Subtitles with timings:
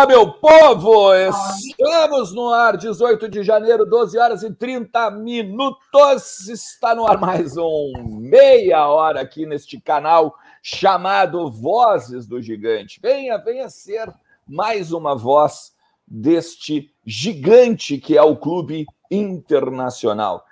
[0.00, 1.14] Fala lá, meu povo!
[1.14, 6.48] Estamos no ar, 18 de janeiro, 12 horas e 30 minutos.
[6.48, 12.98] Está no ar mais um meia hora aqui neste canal chamado Vozes do Gigante.
[13.02, 14.10] Venha, venha ser
[14.48, 15.72] mais uma voz
[16.06, 20.44] deste gigante que é o Clube Internacional.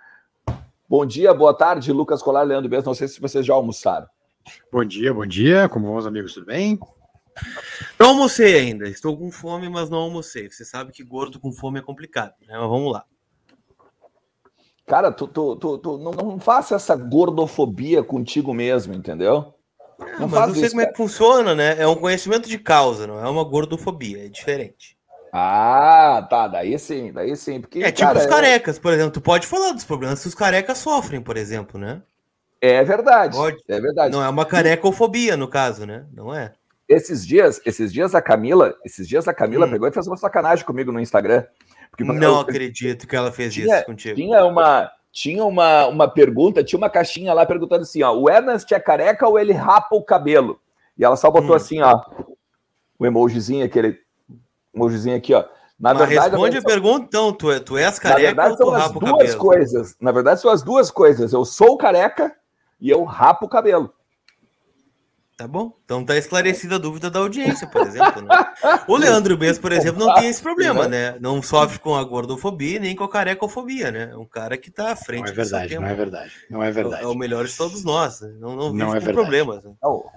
[0.86, 2.84] Bom dia, boa tarde, Lucas Colar, Leandro Bez.
[2.84, 4.06] Não sei se vocês já almoçaram.
[4.70, 5.68] Bom dia, bom dia.
[5.68, 6.34] Como vão os amigos?
[6.34, 6.78] Tudo bem?
[7.98, 8.88] Não almocei ainda.
[8.88, 10.50] Estou com fome, mas não almocei.
[10.50, 12.58] Você sabe que gordo com fome é complicado, né?
[12.58, 13.04] Mas vamos lá.
[14.86, 19.54] Cara, tu, tu, tu, tu não, não faça essa gordofobia contigo mesmo, entendeu?
[19.98, 20.88] Não, não mas não sei isso, como cara.
[20.88, 21.76] é que funciona, né?
[21.78, 24.96] É um conhecimento de causa, não é uma gordofobia, é diferente.
[25.30, 27.60] Ah, tá, daí sim, daí sim.
[27.60, 29.10] Porque, é tipo cara, os é carecas, por exemplo.
[29.10, 32.02] Tu pode falar dos problemas que os carecas sofrem, por exemplo, né?
[32.60, 33.36] É verdade.
[33.36, 33.58] Pode.
[33.68, 34.12] É verdade.
[34.12, 36.06] Não é uma carecofobia, no caso, né?
[36.12, 36.52] Não é.
[36.88, 39.70] Esses dias, esses dias a Camila, esses dias a Camila hum.
[39.70, 41.44] pegou e fez uma sacanagem comigo no Instagram.
[41.90, 44.16] Porque, não eu, acredito que ela fez tinha, isso contigo.
[44.16, 48.72] Tinha uma, tinha uma, uma pergunta, tinha uma caixinha lá perguntando assim, ó, o Ernest
[48.72, 50.60] é careca ou ele rapa o cabelo?
[50.96, 51.54] E ela só botou hum.
[51.54, 52.00] assim, ó,
[52.98, 53.98] o emojizinho, aquele
[54.74, 55.44] emojizinho aqui, ó.
[55.78, 58.50] Na Mas verdade, responde a, a pergunta, então, tu, é, tu és careca na verdade,
[58.50, 59.18] ou tu rapa o cabelo?
[59.18, 59.96] duas coisas.
[60.00, 61.32] Na verdade, são as duas coisas.
[61.32, 62.34] Eu sou careca
[62.80, 63.94] e eu rapo o cabelo.
[65.38, 65.72] Tá bom.
[65.84, 68.22] Então tá esclarecida a dúvida da audiência, por exemplo.
[68.22, 68.28] Né?
[68.88, 71.16] O Leandro Bess, por exemplo, não tem esse problema, né?
[71.20, 74.10] Não sofre com a gordofobia nem com a carecofobia, né?
[74.12, 75.26] É um cara que tá à frente.
[75.26, 76.32] Não é verdade, não é verdade.
[76.50, 77.04] Não é verdade.
[77.04, 78.20] É o melhor de todos nós.
[78.20, 78.34] Né?
[78.40, 79.62] Não, não, não é problemas.
[79.62, 79.70] Né?
[79.80, 80.10] o,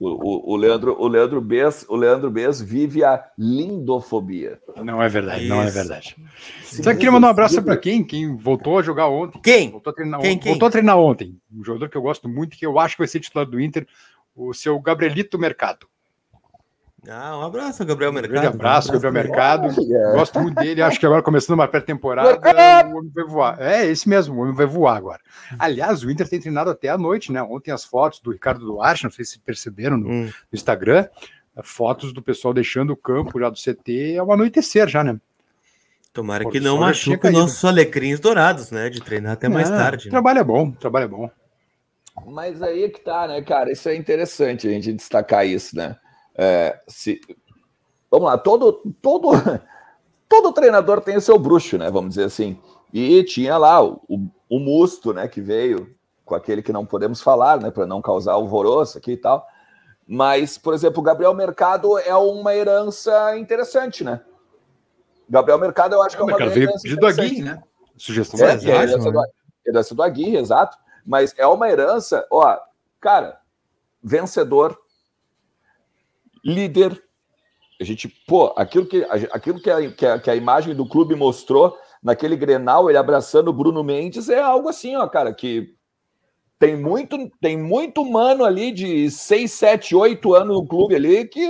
[0.00, 4.58] o, o, Leandro, o Leandro Bess, o Leandro Bess vive a lindofobia.
[4.82, 5.54] Não é verdade, Isso.
[5.54, 6.16] não é verdade.
[6.64, 8.02] Sim, Só queria mandar um abraço para quem?
[8.02, 9.38] Quem voltou a jogar ontem.
[9.42, 9.70] Quem?
[9.70, 10.52] Voltou a treinar, quem, quem?
[10.52, 11.38] Voltou a treinar ontem.
[11.54, 13.86] Um jogador que eu gosto muito, que eu acho que vai ser titular do Inter
[14.34, 15.86] o seu Gabrielito Mercado.
[17.08, 18.44] Ah, um abraço, Gabriel Mercado.
[18.44, 19.74] Um abraço, um Gabriel Mercado.
[20.14, 20.82] Gosto muito dele.
[20.82, 22.38] Acho que agora, começando uma pré-temporada,
[22.88, 23.60] o homem vai voar.
[23.60, 25.20] É, esse mesmo, o homem vai voar agora.
[25.58, 27.42] Aliás, o Inter tem treinado até a noite, né?
[27.42, 30.24] Ontem as fotos do Ricardo Duarte, não sei se perceberam no, hum.
[30.26, 31.08] no Instagram,
[31.64, 35.18] fotos do pessoal deixando o campo já do CT, é o anoitecer já, né?
[36.12, 38.88] Tomara que não machuque nossos alecrins dourados, né?
[38.90, 40.04] De treinar até mais tarde.
[40.04, 40.10] Né?
[40.10, 41.30] Trabalho é bom, trabalho é bom.
[42.26, 43.72] Mas aí é que tá, né, cara?
[43.72, 45.96] Isso é interessante a gente destacar isso, né?
[46.34, 47.20] É, se...
[48.10, 49.30] Vamos lá, todo, todo,
[50.28, 51.90] todo treinador tem o seu bruxo, né?
[51.90, 52.58] Vamos dizer assim.
[52.92, 54.00] E tinha lá o,
[54.48, 55.26] o, Musto, né?
[55.26, 57.70] Que veio com aquele que não podemos falar, né?
[57.70, 59.46] Para não causar alvoroço aqui e tal.
[60.06, 64.20] Mas, por exemplo, o Gabriel Mercado é uma herança interessante, né?
[65.28, 67.62] Gabriel Mercado, eu acho que é uma herança do Aguirre, né?
[67.96, 69.82] Sugestão é, é, herança, né?
[69.94, 70.76] do Aguirre, exato.
[71.04, 72.58] Mas é uma herança, ó,
[73.00, 73.40] cara,
[74.02, 74.78] vencedor,
[76.44, 77.02] líder.
[77.80, 81.14] A gente, pô, aquilo que, aquilo que a, que a, que a imagem do clube
[81.14, 85.74] mostrou naquele Grenal, ele abraçando o Bruno Mendes, é algo assim, ó, cara, que
[86.58, 91.44] tem muito, tem muito mano ali de 6, 7, 8 anos no clube ali que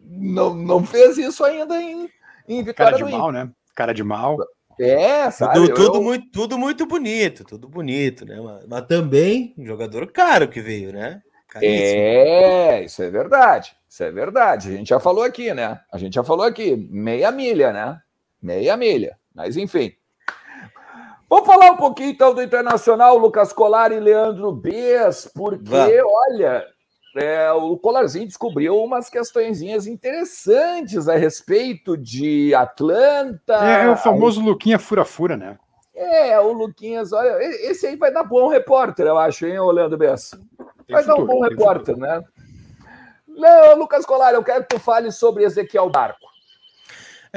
[0.00, 2.10] não, não fez isso ainda em,
[2.48, 3.50] em Vitória Cara de mal, né?
[3.74, 4.36] Cara de mal.
[4.78, 5.54] É, sabe?
[5.54, 6.02] Tudo, tudo, eu...
[6.02, 8.40] muito, tudo muito bonito, tudo bonito, né?
[8.40, 11.22] Mas, mas, também um jogador caro que veio, né?
[11.48, 12.00] Caríssimo.
[12.00, 13.74] É, isso é verdade.
[13.88, 14.68] Isso é verdade.
[14.68, 15.80] A gente já falou aqui, né?
[15.90, 17.98] A gente já falou aqui, meia milha, né?
[18.42, 19.16] Meia milha.
[19.34, 19.92] Mas enfim.
[21.28, 26.64] Vamos falar um pouquinho então do Internacional, Lucas Colar e Leandro Bes, porque, olha,
[27.16, 33.54] é, o Colarzinho descobriu umas questõezinhas interessantes a respeito de Atlanta.
[33.64, 35.58] É, é o famoso Luquinha fura-fura, né?
[35.94, 40.38] É, o Luquinhas, olha, esse aí vai dar bom repórter, eu acho, hein, Leandro Bessa?
[40.88, 42.00] Vai futuro, dar um bom repórter, futuro.
[42.00, 42.22] né?
[43.26, 46.35] Não, Lucas Colar, eu quero que tu fale sobre Ezequiel Barco.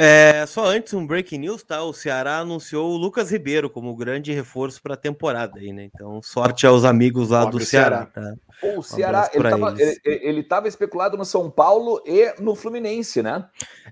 [0.01, 1.83] É, só antes, um breaking news, tá?
[1.83, 5.89] O Ceará anunciou o Lucas Ribeiro como grande reforço para a temporada aí, né?
[5.93, 8.35] Então, sorte aos amigos lá do Ceará, Ceará.
[8.63, 8.77] Tá?
[8.77, 9.29] O Ceará,
[10.05, 13.45] ele estava especulado no São Paulo e no Fluminense, né?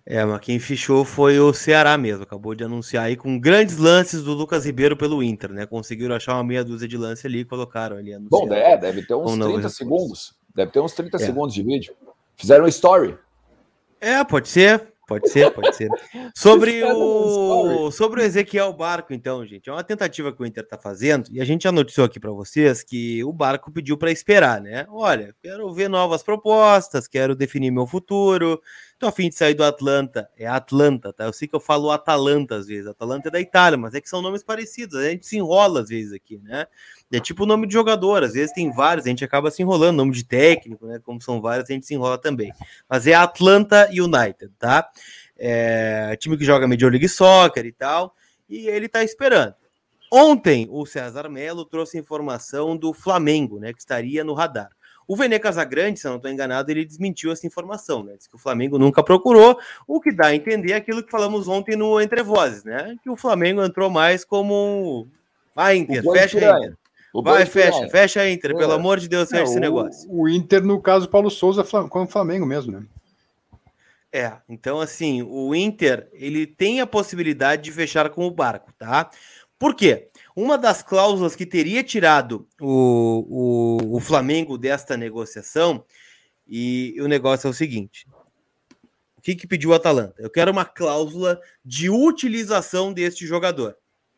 [0.05, 2.23] É, mas quem fechou foi o Ceará mesmo.
[2.23, 5.65] Acabou de anunciar aí com grandes lances do Lucas Ribeiro pelo Inter, né?
[5.65, 8.17] Conseguiram achar uma meia dúzia de lance ali e colocaram ali.
[8.17, 10.37] Bom, é, deve ter uns 30 segundos.
[10.55, 11.19] Deve ter uns 30 é.
[11.19, 11.93] segundos de vídeo.
[12.37, 13.17] Fizeram um story.
[13.99, 14.95] É, pode ser.
[15.07, 15.89] Pode ser, pode ser.
[16.35, 20.77] Sobre o, sobre o Ezequiel Barco, então, gente, é uma tentativa que o Inter está
[20.77, 24.59] fazendo e a gente já noticiou aqui para vocês que o Barco pediu para esperar,
[24.59, 24.85] né?
[24.89, 28.61] Olha, quero ver novas propostas, quero definir meu futuro.
[28.99, 31.25] Tô a fim de sair do Atlanta, é Atlanta, tá?
[31.25, 34.09] Eu sei que eu falo Atalanta às vezes, Atalanta é da Itália, mas é que
[34.09, 36.65] são nomes parecidos, a gente se enrola às vezes aqui, né?
[37.11, 39.97] É tipo o nome de jogador, às vezes tem vários, a gente acaba se enrolando,
[39.97, 40.99] nome de técnico, né?
[41.03, 42.51] Como são vários, a gente se enrola também.
[42.89, 44.89] Mas é Atlanta United, tá?
[45.37, 48.15] É time que joga Major League Soccer e tal,
[48.49, 49.53] e ele tá esperando.
[50.11, 53.73] Ontem, o César Melo trouxe informação do Flamengo, né?
[53.73, 54.69] Que estaria no radar.
[55.07, 58.15] O Vene Casagrande, se eu não estou enganado, ele desmentiu essa informação, né?
[58.17, 59.57] Diz que o Flamengo nunca procurou,
[59.87, 62.95] o que dá a entender aquilo que falamos ontem no Entre Vozes, né?
[63.01, 65.07] Que o Flamengo entrou mais como.
[65.55, 66.77] Vai, Inter, fecha a Inter.
[67.13, 70.07] Vai, fecha, fecha a Inter, pelo amor de Deus, fecha esse negócio.
[70.11, 72.85] O Inter, no caso, Paulo Souza, com o Flamengo mesmo, né?
[74.11, 79.09] É, então assim, o Inter, ele tem a possibilidade de fechar com o barco, tá?
[79.59, 80.07] Por quê?
[80.37, 85.83] Uma das cláusulas que teria tirado o, o, o Flamengo desta negociação,
[86.47, 88.05] e o negócio é o seguinte:
[89.17, 90.21] o que, que pediu o Atalanta?
[90.21, 93.77] Eu quero uma cláusula de utilização deste jogador.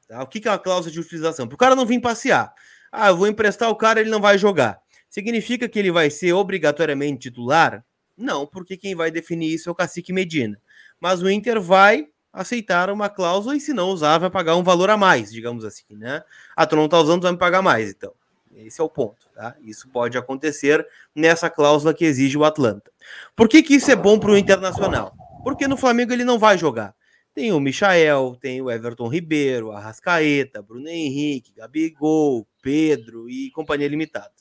[0.10, 0.22] Tá?
[0.22, 1.48] O que, que é uma cláusula de utilização?
[1.48, 2.54] Para o cara não vir passear.
[2.92, 4.82] Ah, eu vou emprestar o cara, ele não vai jogar.
[5.10, 7.82] Significa que ele vai ser obrigatoriamente titular?
[8.18, 10.62] Não, porque quem vai definir isso é o Cacique Medina.
[11.00, 14.90] Mas o Inter vai aceitar uma cláusula e se não usar vai pagar um valor
[14.90, 16.24] a mais, digamos assim, né?
[16.56, 18.14] Ah, tu não tá usando, tu vai me pagar mais, então.
[18.56, 19.56] Esse é o ponto, tá?
[19.62, 20.86] Isso pode acontecer
[21.16, 22.92] nessa cláusula que exige o Atlanta.
[23.36, 25.14] Por que, que isso é bom para o Internacional?
[25.44, 26.94] Porque no Flamengo ele não vai jogar.
[27.34, 34.32] Tem o Michael, tem o Everton Ribeiro, Arrascaeta, Bruno Henrique, Gabigol, Pedro e companhia limitada.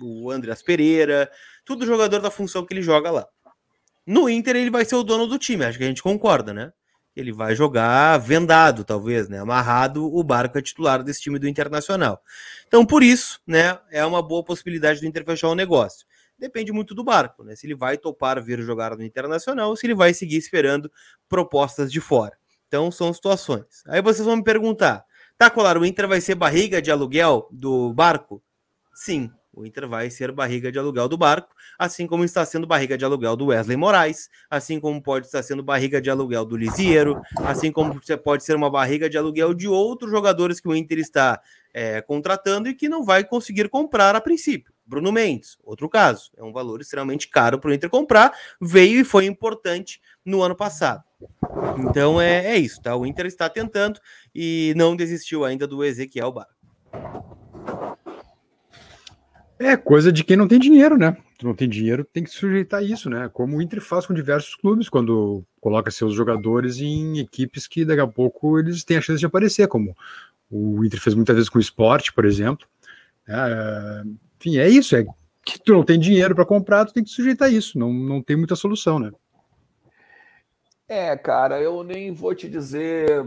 [0.00, 1.30] O Andreas Pereira,
[1.64, 3.26] tudo jogador da função que ele joga lá.
[4.06, 6.72] No Inter ele vai ser o dono do time, acho que a gente concorda, né?
[7.16, 9.38] Ele vai jogar vendado, talvez, né?
[9.38, 12.22] Amarrado, o barco é titular desse time do Internacional.
[12.68, 16.06] Então, por isso, né, é uma boa possibilidade do Inter fechar o negócio.
[16.38, 17.56] Depende muito do barco, né?
[17.56, 20.92] Se ele vai topar vir jogar no Internacional ou se ele vai seguir esperando
[21.26, 22.36] propostas de fora.
[22.68, 23.82] Então, são situações.
[23.86, 25.02] Aí vocês vão me perguntar:
[25.38, 28.42] tá, Colar, o Inter vai ser barriga de aluguel do barco?
[28.92, 32.96] Sim, o Inter vai ser barriga de aluguel do barco, assim como está sendo barriga
[32.98, 37.22] de aluguel do Wesley Moraes, assim como pode estar sendo barriga de aluguel do Lisiero,
[37.38, 41.40] assim como pode ser uma barriga de aluguel de outros jogadores que o Inter está
[41.72, 44.72] é, contratando e que não vai conseguir comprar a princípio.
[44.84, 49.04] Bruno Mendes, outro caso, é um valor extremamente caro para o Inter comprar, veio e
[49.04, 51.02] foi importante no ano passado.
[51.78, 52.94] Então é, é isso, tá?
[52.94, 53.98] O Inter está tentando
[54.34, 56.55] e não desistiu ainda do Ezequiel Barco.
[59.58, 61.16] É coisa de quem não tem dinheiro, né?
[61.38, 63.28] Tu não tem dinheiro, tem que sujeitar isso, né?
[63.32, 68.00] Como o Inter faz com diversos clubes quando coloca seus jogadores em equipes que daqui
[68.00, 69.96] a pouco eles têm a chance de aparecer, como
[70.50, 72.66] o Inter fez muitas vezes com o esporte, por exemplo.
[73.26, 74.02] É,
[74.38, 75.04] enfim, é isso, é
[75.44, 78.36] que tu não tem dinheiro para comprar, tu tem que sujeitar isso, não, não tem
[78.36, 79.10] muita solução, né?
[80.88, 83.24] É, cara, eu nem vou te dizer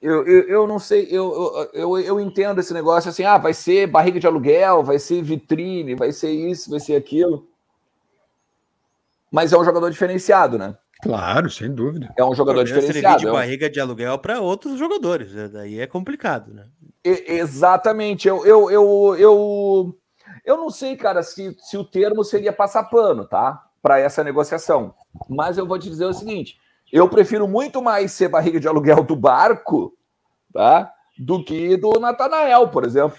[0.00, 3.86] eu, eu, eu não sei, eu, eu, eu entendo esse negócio assim, ah, vai ser
[3.88, 7.48] barriga de aluguel, vai ser vitrine, vai ser isso, vai ser aquilo.
[9.30, 10.76] Mas é um jogador diferenciado, né?
[11.02, 12.12] Claro, sem dúvida.
[12.16, 13.18] É um jogador diferenciado.
[13.18, 15.48] de é barriga de aluguel para outros jogadores, né?
[15.48, 16.66] daí é complicado, né?
[17.04, 18.28] exatamente.
[18.28, 19.98] Eu, eu, eu, eu,
[20.44, 23.64] eu não sei, cara, se, se o termo seria passar pano, tá?
[23.80, 24.94] Para essa negociação.
[25.28, 26.58] Mas eu vou te dizer o seguinte:
[26.92, 29.92] eu prefiro muito mais ser barriga de aluguel do barco,
[30.52, 30.92] tá?
[31.18, 33.16] Do que do Natanael, por exemplo.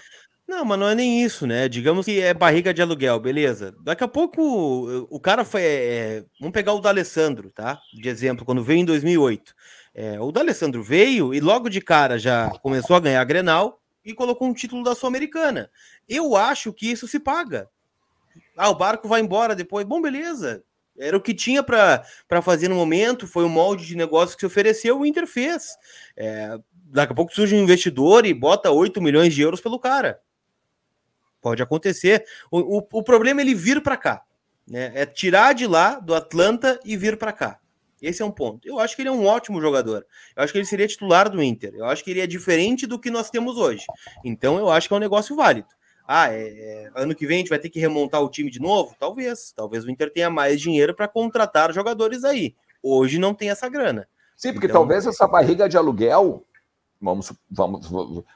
[0.50, 1.68] Não, mas não é nem isso, né?
[1.68, 3.72] Digamos que é barriga de aluguel, beleza.
[3.84, 5.62] Daqui a pouco o cara foi.
[5.62, 7.78] É, vamos pegar o D'Alessandro, tá?
[7.94, 9.54] De exemplo, quando veio em 2008.
[9.94, 14.12] É, o D'Alessandro veio e logo de cara já começou a ganhar a Grenal e
[14.12, 15.70] colocou um título da Sul-Americana.
[16.08, 17.68] Eu acho que isso se paga.
[18.56, 19.86] Ah, o barco vai embora depois.
[19.86, 20.64] Bom, beleza.
[21.00, 22.04] Era o que tinha para
[22.42, 25.76] fazer no momento, foi o molde de negócio que se ofereceu, o Inter fez.
[26.16, 30.20] É, daqui a pouco surge um investidor e bota 8 milhões de euros pelo cara.
[31.40, 32.24] Pode acontecer.
[32.50, 34.22] O, o, o problema é ele vir para cá.
[34.68, 34.92] Né?
[34.94, 37.58] É tirar de lá, do Atlanta, e vir para cá.
[38.00, 38.66] Esse é um ponto.
[38.66, 40.06] Eu acho que ele é um ótimo jogador.
[40.34, 41.74] Eu acho que ele seria titular do Inter.
[41.74, 43.84] Eu acho que ele é diferente do que nós temos hoje.
[44.24, 45.68] Então eu acho que é um negócio válido.
[46.12, 48.60] Ah, é, é, ano que vem a gente vai ter que remontar o time de
[48.60, 48.96] novo?
[48.98, 49.52] Talvez.
[49.54, 52.56] Talvez o Inter tenha mais dinheiro para contratar jogadores aí.
[52.82, 54.08] Hoje não tem essa grana.
[54.36, 54.80] Sim, porque então...
[54.80, 56.44] talvez essa barriga de aluguel,
[57.00, 57.88] vamos, vamos,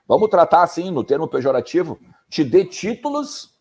[0.07, 1.99] vamos tratar assim, no termo pejorativo,
[2.31, 3.53] te dê títulos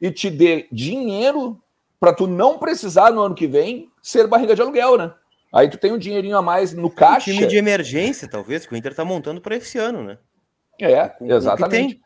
[0.00, 1.60] e te dê dinheiro
[1.98, 5.12] para tu não precisar no ano que vem ser barriga de aluguel, né?
[5.52, 7.32] Aí tu tem um dinheirinho a mais no caixa.
[7.32, 10.16] Um time de emergência, talvez, que o Inter tá montando para esse ano, né?
[10.80, 12.05] É, exatamente.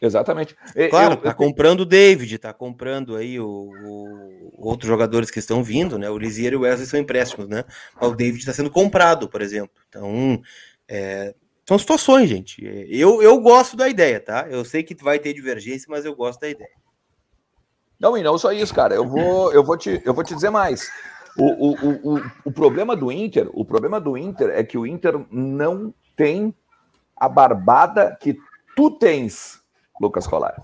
[0.00, 0.56] Exatamente.
[0.90, 5.38] Claro, eu, tá eu, comprando o David, tá comprando aí o, o, outros jogadores que
[5.38, 6.10] estão vindo, né?
[6.10, 7.64] O Lisier e o Wesley são empréstimos, né?
[8.00, 9.74] O David está sendo comprado, por exemplo.
[9.88, 10.40] Então,
[10.86, 11.34] é,
[11.66, 12.62] são situações, gente.
[12.88, 14.46] Eu, eu gosto da ideia, tá?
[14.48, 16.70] Eu sei que vai ter divergência, mas eu gosto da ideia.
[17.98, 18.94] Não, e não só isso, cara.
[18.94, 20.90] Eu vou, eu vou, te, eu vou te dizer mais.
[21.36, 25.26] O, o, o, o problema do Inter, o problema do Inter é que o Inter
[25.30, 26.54] não tem
[27.16, 28.38] a barbada que
[28.76, 29.60] tu tens,
[30.00, 30.62] Lucas Colar.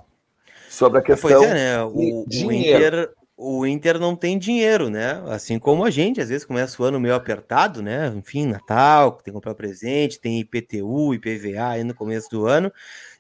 [0.69, 1.83] Sobre a questão pois é, né?
[1.85, 5.23] o, o Inter, o Inter não tem dinheiro, né?
[5.29, 8.13] Assim como a gente, às vezes começa o ano meio apertado, né?
[8.17, 12.73] Enfim, Natal, tem que comprar presente, tem IPTU, IPVA aí no começo do ano.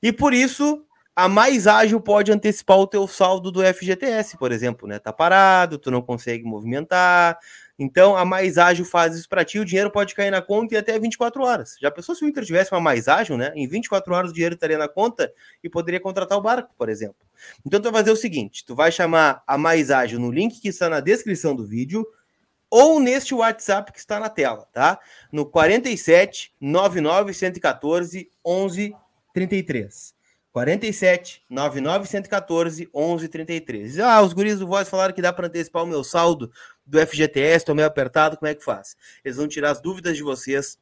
[0.02, 4.88] E por isso a mais ágil pode antecipar o teu saldo do FGTS, por exemplo,
[4.88, 4.98] né?
[4.98, 7.38] Tá parado, tu não consegue movimentar.
[7.78, 10.78] Então, a mais ágil faz isso para ti, o dinheiro pode cair na conta em
[10.78, 11.76] até 24 horas.
[11.80, 13.52] Já pensou se o Inter tivesse uma mais ágil, né?
[13.54, 15.32] Em 24 horas o dinheiro estaria na conta
[15.64, 17.16] e poderia contratar o barco, por exemplo.
[17.64, 20.68] Então, tu vai fazer o seguinte: tu vai chamar a mais ágil no link que
[20.68, 22.06] está na descrição do vídeo
[22.70, 24.98] ou neste WhatsApp que está na tela, tá?
[25.30, 28.94] No 47 99 114 11
[29.34, 30.14] 33.
[30.52, 33.98] 47 99 114 11 33.
[33.98, 36.50] Ah, os guris do Voz falaram que dá para antecipar o meu saldo
[36.86, 38.96] do FGTS, tô meio apertado, como é que faz?
[39.24, 40.78] Eles vão tirar as dúvidas de vocês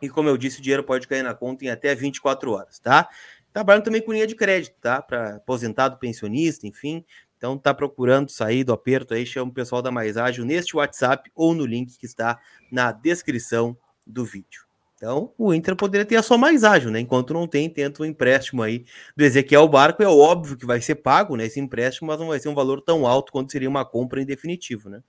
[0.00, 3.08] e, como eu disse, o dinheiro pode cair na conta em até 24 horas, tá?
[3.52, 5.00] Trabalhando também com linha de crédito, tá?
[5.00, 7.04] Para aposentado, pensionista, enfim.
[7.36, 11.30] Então, tá procurando sair do aperto aí, chama o pessoal da Mais Ágil neste WhatsApp
[11.34, 14.64] ou no link que está na descrição do vídeo.
[14.96, 17.00] Então, o Inter poderia ter a sua mais ágil, né?
[17.00, 20.02] Enquanto não tem, tenta um empréstimo aí do Ezequiel Barco.
[20.02, 21.44] É óbvio que vai ser pago, né?
[21.44, 24.24] Esse empréstimo, mas não vai ser um valor tão alto quanto seria uma compra em
[24.24, 25.02] definitivo, né?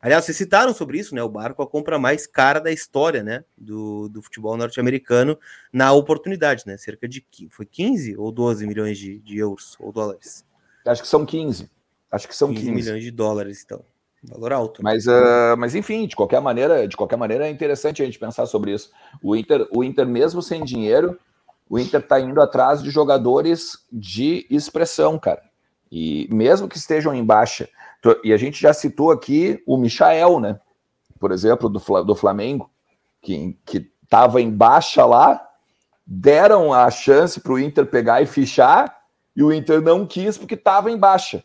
[0.00, 1.22] Aliás, vocês citaram sobre isso, né?
[1.22, 3.44] O Barco a compra mais cara da história, né?
[3.56, 5.38] Do, do futebol norte-americano
[5.72, 6.76] na oportunidade, né?
[6.76, 10.44] Cerca de foi 15 ou 12 milhões de, de euros ou dólares.
[10.86, 11.70] Acho que são 15.
[12.10, 12.72] Acho que são 15, 15.
[12.74, 13.82] milhões de dólares, então.
[14.22, 14.82] Valor alto.
[14.82, 14.90] Né?
[14.90, 18.46] Mas, uh, mas enfim, de qualquer maneira, de qualquer maneira é interessante a gente pensar
[18.46, 18.90] sobre isso.
[19.22, 21.18] O Inter, o Inter mesmo sem dinheiro,
[21.68, 25.42] o Inter está indo atrás de jogadores de expressão, cara.
[25.90, 27.68] E mesmo que estejam em baixa,
[28.22, 30.60] e a gente já citou aqui o Michael, né?
[31.18, 32.70] Por exemplo, do, do Flamengo,
[33.20, 33.56] que
[34.02, 35.44] estava em baixa lá,
[36.06, 38.96] deram a chance para o Inter pegar e fichar,
[39.34, 41.42] e o Inter não quis porque estava em baixa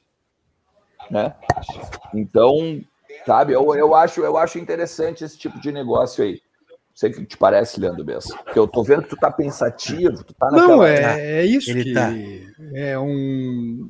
[1.12, 1.34] né?
[2.13, 2.81] Então,
[3.25, 6.41] sabe, eu, eu, acho, eu acho interessante esse tipo de negócio aí.
[6.70, 8.36] Não sei o que te parece, Leandro Bessa.
[8.38, 10.67] Porque eu tô vendo que tu tá pensativo, tu tá naquela...
[10.67, 12.12] Não, é, é isso Ele que tá.
[12.74, 13.89] é um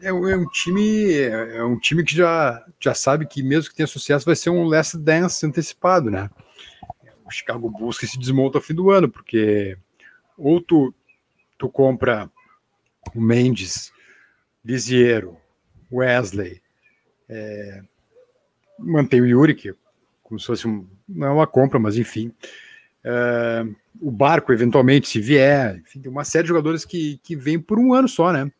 [0.00, 3.70] é, um, é um time é, é um time que já, já sabe que mesmo
[3.70, 6.30] que tenha sucesso vai ser um last dance antecipado, né?
[7.24, 9.76] O Chicago que se desmonta ao fim do ano, porque
[10.36, 10.94] ou tu,
[11.58, 12.30] tu compra
[13.14, 13.92] o Mendes,
[14.64, 15.36] Lisiero,
[15.92, 16.62] Wesley,
[17.28, 17.82] é,
[18.78, 19.74] mantém o Yuri, que
[20.22, 22.32] como se fosse um, não é uma compra, mas enfim.
[23.02, 23.66] É,
[24.00, 27.78] o Barco, eventualmente, se vier, enfim, tem uma série de jogadores que, que vem por
[27.78, 28.50] um ano só, né?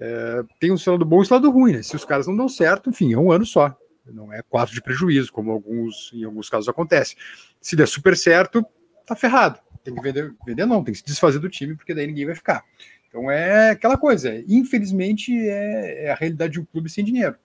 [0.00, 1.82] É, tem um lado bom e um lado ruim, né?
[1.82, 3.76] Se os caras não dão certo, enfim, é um ano só.
[4.06, 7.16] Não é quatro de prejuízo, como alguns, em alguns casos acontece.
[7.60, 8.64] Se der super certo,
[9.06, 9.60] tá ferrado.
[9.84, 12.34] Tem que vender, vender não, tem que se desfazer do time, porque daí ninguém vai
[12.34, 12.64] ficar.
[13.08, 17.36] Então é aquela coisa, infelizmente é, é a realidade de um clube sem dinheiro.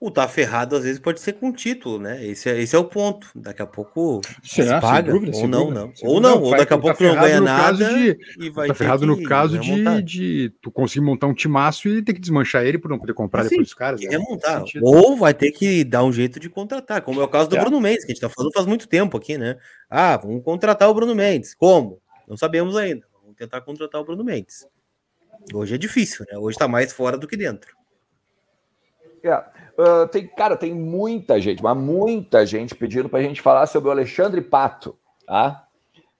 [0.00, 2.24] O tá ferrado às vezes pode ser com título, né?
[2.24, 3.28] Esse é, esse é o ponto.
[3.34, 4.76] Daqui a pouco Será?
[4.76, 5.92] se paga, dúvida, ou não, não.
[6.02, 9.06] Ou não, ou daqui a pouco tá não ganha nada de, e vai Tá ferrado
[9.06, 12.88] no caso de, de, tu conseguir montar um timaço e ter que desmanchar ele por
[12.88, 14.00] não poder comprar Sim, depois caras.
[14.00, 14.16] Né?
[14.16, 14.64] Montar.
[14.80, 17.60] Ou vai ter que dar um jeito de contratar, como é o caso do é.
[17.60, 19.58] Bruno Mendes, que a gente tá falando faz muito tempo aqui, né?
[19.90, 21.54] Ah, vamos contratar o Bruno Mendes.
[21.54, 22.00] Como?
[22.26, 23.04] Não sabemos ainda
[23.36, 24.66] tentar contratar o Bruno Mendes.
[25.52, 26.38] Hoje é difícil, né?
[26.38, 27.79] Hoje está mais fora do que dentro.
[29.22, 33.66] É, uh, tem, cara, tem muita gente, mas muita gente pedindo para a gente falar
[33.66, 34.96] sobre o Alexandre Pato,
[35.26, 35.64] tá?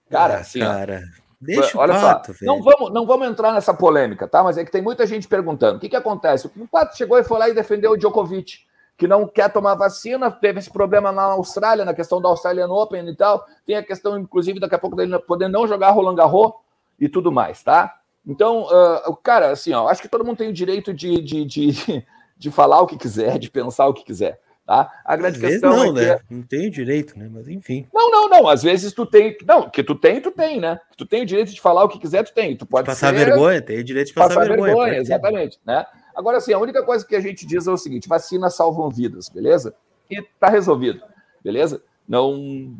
[0.09, 1.03] Cara, ah, assim, cara,
[1.39, 4.43] deixa olha o Pato, só, não vamos, não vamos entrar nessa polêmica, tá?
[4.43, 6.47] Mas é que tem muita gente perguntando, o que que acontece?
[6.47, 8.59] O Pato chegou e foi lá e defendeu o Djokovic,
[8.97, 13.07] que não quer tomar vacina, teve esse problema na Austrália, na questão da Australian Open
[13.09, 16.53] e tal, tem a questão, inclusive, daqui a pouco dele poder não jogar Roland Garros,
[17.01, 17.97] e tudo mais, tá?
[18.25, 22.05] Então, uh, cara, assim, ó, acho que todo mundo tem o direito de, de, de,
[22.41, 24.39] de falar o que quiser, de pensar o que quiser.
[24.65, 24.91] Tá?
[25.05, 26.17] A grande às questão não, é né?
[26.17, 26.33] Que...
[26.33, 27.29] Não tem direito, né?
[27.31, 27.87] Mas enfim.
[27.93, 28.47] Não, não, não.
[28.47, 29.37] Às vezes tu tem.
[29.45, 30.79] Não, que tu tem, tu tem, né?
[30.97, 32.55] Tu tem o direito de falar o que quiser, tu tem.
[32.55, 33.25] Tu pode passar ser...
[33.25, 34.73] vergonha, tem o direito de passar, passar vergonha.
[34.73, 35.85] vergonha exatamente, né?
[36.15, 39.29] Agora, assim, a única coisa que a gente diz é o seguinte: vacinas salvam vidas,
[39.29, 39.75] beleza?
[40.09, 41.01] E tá resolvido,
[41.43, 41.83] beleza?
[42.07, 42.75] Não,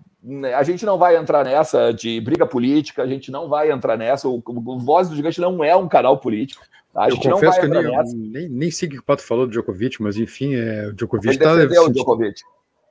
[0.56, 4.28] a gente não vai entrar nessa de briga política, a gente não vai entrar nessa.
[4.28, 6.64] O, o Voz do Gigante não é um canal político.
[6.94, 7.06] Tá?
[7.06, 7.84] A eu confesso que nem,
[8.16, 11.34] nem, nem, sei o que o Pato falou do Djokovic, mas enfim, é, o Djokovic
[11.34, 11.54] está.
[11.54, 12.42] o Djokovic.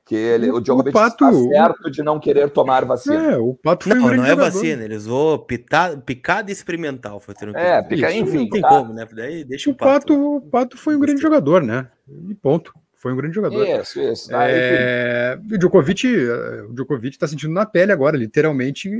[0.06, 3.32] Que ele, o Djokovic o Pato, está certo de não querer tomar vacina.
[3.32, 7.20] É, o Pato foi não, um não é vacina, ele usou pita, picada experimental.
[7.20, 8.38] Foi é, pica, enfim.
[8.38, 8.68] Não tem tá.
[8.68, 9.06] como, né?
[9.12, 10.08] Daí deixa o, o Pato.
[10.08, 10.36] Pato.
[10.36, 11.88] O Pato foi um grande jogador, né?
[12.28, 12.72] E ponto.
[13.00, 13.66] Foi um grande jogador.
[13.66, 14.36] Isso, isso.
[14.36, 15.38] Ah, é...
[15.50, 18.90] O Djokovic está sentindo na pele agora, literalmente,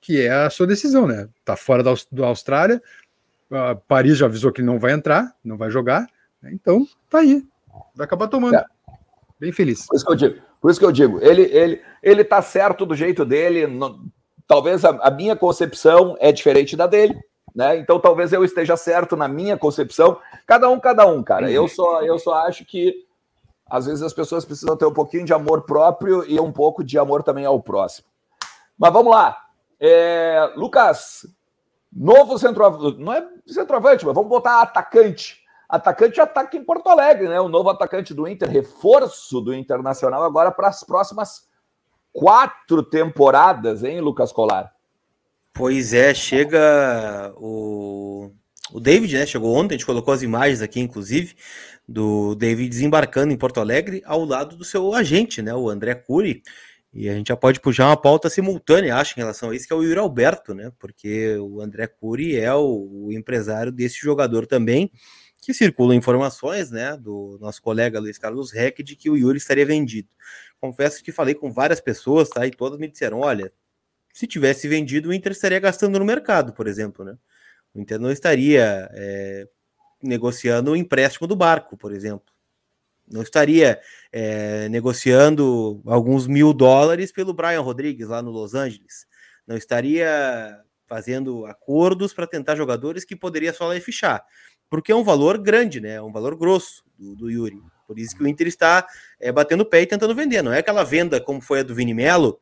[0.00, 1.28] que é a sua decisão, né?
[1.44, 2.82] Tá fora da, da Austrália.
[3.50, 6.06] Uh, Paris já avisou que não vai entrar, não vai jogar.
[6.40, 6.50] Né?
[6.54, 7.44] Então, tá aí.
[7.94, 8.54] Vai acabar tomando.
[8.54, 8.64] É.
[9.38, 9.86] Bem feliz.
[9.86, 10.40] Por isso que eu digo.
[10.58, 13.66] Por isso que eu digo ele, ele, ele tá certo do jeito dele.
[14.46, 17.18] talvez a, a minha concepção é diferente da dele.
[17.54, 17.76] Né?
[17.76, 20.18] Então talvez eu esteja certo na minha concepção.
[20.46, 21.50] Cada um, cada um, cara.
[21.50, 23.09] Eu só, eu só acho que
[23.70, 26.98] às vezes as pessoas precisam ter um pouquinho de amor próprio e um pouco de
[26.98, 28.08] amor também ao próximo.
[28.76, 29.36] Mas vamos lá.
[29.78, 31.24] É, Lucas,
[31.92, 35.38] novo centroavante, não é centroavante, mas vamos botar atacante.
[35.68, 37.40] Atacante ataque em Porto Alegre, né?
[37.40, 41.48] O novo atacante do Inter, reforço do Internacional agora para as próximas
[42.12, 44.74] quatro temporadas, hein, Lucas Colar?
[45.52, 48.32] Pois é, chega o,
[48.72, 49.26] o David, né?
[49.26, 51.36] Chegou ontem, a gente colocou as imagens aqui, inclusive
[51.90, 56.40] do David desembarcando em Porto Alegre ao lado do seu agente, né, o André Cury.
[56.94, 59.72] E a gente já pode puxar uma pauta simultânea, acho, em relação a isso, que
[59.72, 60.72] é o Yuri Alberto, né?
[60.76, 64.90] Porque o André Cury é o, o empresário desse jogador também,
[65.40, 69.64] que circulam informações, né, do nosso colega Luiz Carlos Reck, de que o Yuri estaria
[69.66, 70.08] vendido.
[70.60, 72.46] Confesso que falei com várias pessoas, tá?
[72.46, 73.52] E todas me disseram: olha,
[74.12, 77.16] se tivesse vendido, o Inter estaria gastando no mercado, por exemplo, né?
[77.74, 79.48] O Inter não estaria é,
[80.02, 82.32] negociando o empréstimo do barco, por exemplo.
[83.10, 83.80] Não estaria
[84.12, 89.06] é, negociando alguns mil dólares pelo Brian Rodrigues lá no Los Angeles.
[89.46, 94.24] Não estaria fazendo acordos para tentar jogadores que poderia só lá e fichar.
[94.68, 95.94] Porque é um valor grande, né?
[95.94, 97.60] É um valor grosso do, do Yuri.
[97.86, 98.86] Por isso que o Inter está
[99.18, 100.42] é, batendo o pé e tentando vender.
[100.42, 102.40] Não é aquela venda como foi a do Vini Melo,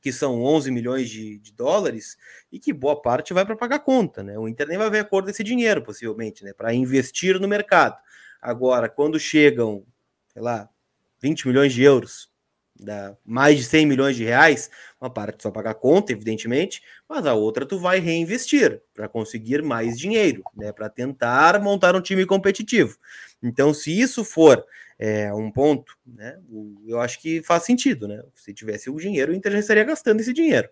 [0.00, 2.16] que são 11 milhões de, de dólares,
[2.50, 4.38] e que boa parte vai para pagar conta, né?
[4.38, 6.52] O Inter nem vai ver a cor desse dinheiro, possivelmente, né?
[6.52, 7.96] Para investir no mercado.
[8.40, 9.84] Agora, quando chegam,
[10.32, 10.68] sei lá,
[11.20, 12.30] 20 milhões de euros,
[12.78, 17.34] dá mais de 100 milhões de reais, uma parte só pagar conta, evidentemente, mas a
[17.34, 20.72] outra tu vai reinvestir para conseguir mais dinheiro, né?
[20.72, 22.96] Para tentar montar um time competitivo.
[23.42, 24.64] Então, se isso for
[25.02, 26.38] é, um ponto, né?
[26.86, 28.22] Eu acho que faz sentido, né?
[28.34, 30.68] Se tivesse o dinheiro, o Inter já estaria gastando esse dinheiro.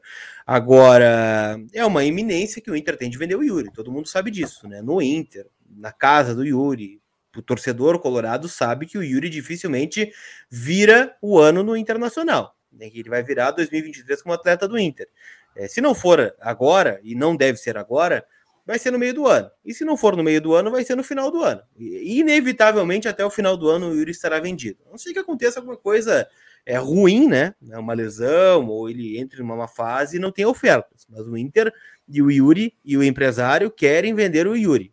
[0.46, 4.30] Agora, é uma iminência que o Inter tem de vender o Yuri, todo mundo sabe
[4.30, 4.82] disso, né?
[4.82, 7.00] No Inter, na casa do Yuri,
[7.34, 10.12] o torcedor colorado sabe que o Yuri dificilmente
[10.50, 12.90] vira o ano no Internacional, né?
[12.92, 15.08] Ele vai virar 2023 como atleta do Inter.
[15.56, 18.26] É, se não for agora, e não deve ser agora,
[18.68, 19.50] vai ser no meio do ano.
[19.64, 21.62] E se não for no meio do ano, vai ser no final do ano.
[21.78, 24.78] Inevitavelmente, até o final do ano, o Yuri estará vendido.
[24.86, 26.28] A não sei que aconteça alguma coisa
[26.66, 27.54] é, ruim, né?
[27.62, 31.06] Uma lesão, ou ele entre numa fase e não tem ofertas.
[31.08, 31.72] Mas o Inter
[32.06, 34.92] e o Yuri e o empresário querem vender o Yuri.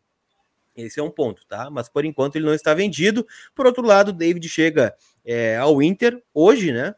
[0.73, 1.69] Esse é um ponto, tá?
[1.69, 3.27] Mas por enquanto ele não está vendido.
[3.53, 6.95] Por outro lado, o David chega é, ao Inter hoje, né?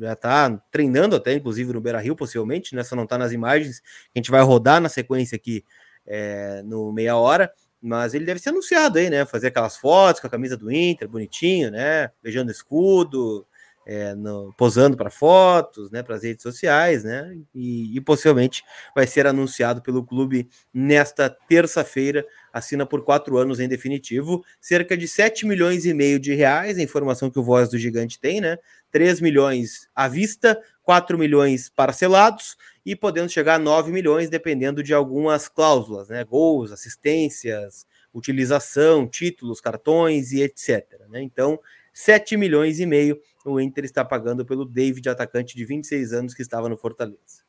[0.00, 2.82] Já está treinando até, inclusive, no Beira Rio, possivelmente, né?
[2.82, 3.82] Só não está nas imagens.
[4.14, 5.62] A gente vai rodar na sequência aqui
[6.06, 9.24] é, no meia hora, mas ele deve ser anunciado aí, né?
[9.26, 12.10] Fazer aquelas fotos com a camisa do Inter, bonitinho, né?
[12.22, 13.46] Beijando escudo,
[13.86, 16.02] é, no, posando para fotos, né?
[16.02, 17.36] Para as redes sociais, né?
[17.54, 18.62] E, e, possivelmente
[18.94, 22.24] vai ser anunciado pelo clube nesta terça-feira.
[22.52, 26.82] Assina por quatro anos em definitivo, cerca de 7 milhões e meio de reais, a
[26.82, 28.58] informação que o Voz do Gigante tem, né?
[28.90, 34.94] 3 milhões à vista, 4 milhões parcelados e podendo chegar a 9 milhões, dependendo de
[34.94, 36.24] algumas cláusulas, né?
[36.24, 40.86] Gols, assistências, utilização, títulos, cartões e etc.
[41.10, 41.20] Né?
[41.20, 41.58] Então,
[41.92, 46.42] 7 milhões e meio o Inter está pagando pelo David, atacante de 26 anos que
[46.42, 47.44] estava no Fortaleza.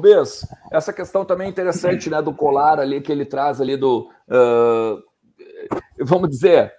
[0.00, 4.08] Bess, essa questão também é interessante, né, do colar ali que ele traz ali do,
[4.26, 5.02] uh,
[6.00, 6.72] vamos dizer,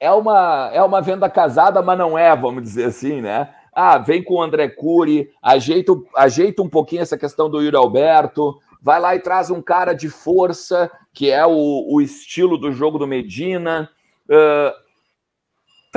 [0.00, 3.54] é uma é uma venda casada, mas não é, vamos dizer assim, né?
[3.72, 8.58] Ah, vem com o André Cury, ajeita, ajeita um pouquinho essa questão do Yuri Alberto,
[8.80, 12.98] vai lá e traz um cara de força, que é o, o estilo do jogo
[12.98, 13.90] do Medina,
[14.30, 14.85] uh,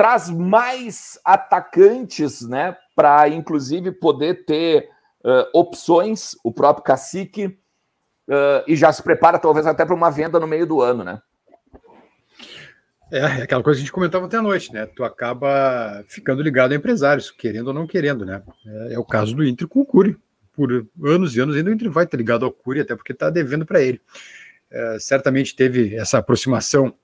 [0.00, 4.88] traz mais atacantes, né, para inclusive poder ter
[5.22, 7.48] uh, opções, o próprio Cacique,
[8.26, 11.20] uh, e já se prepara talvez até para uma venda no meio do ano, né?
[13.12, 14.86] É, é aquela coisa que a gente comentava até a noite, né?
[14.86, 18.42] Tu acaba ficando ligado a empresários, querendo ou não querendo, né?
[18.64, 20.16] É, é o caso do Inter com o Cury.
[20.54, 23.28] Por anos e anos ainda o Inter vai estar ligado ao Cury, até porque está
[23.28, 24.00] devendo para ele.
[24.70, 26.94] É, certamente teve essa aproximação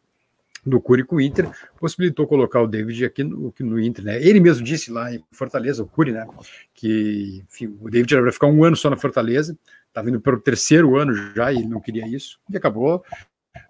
[0.66, 1.48] do Cury com o Inter,
[1.79, 4.22] possibilitou colocar o David aqui no, no Inter, né?
[4.22, 6.26] Ele mesmo disse lá em Fortaleza, o Cury, né?
[6.74, 9.57] Que enfim, o David era para ficar um ano só na Fortaleza,
[9.92, 13.05] tá vindo para o terceiro ano já e não queria isso, e acabou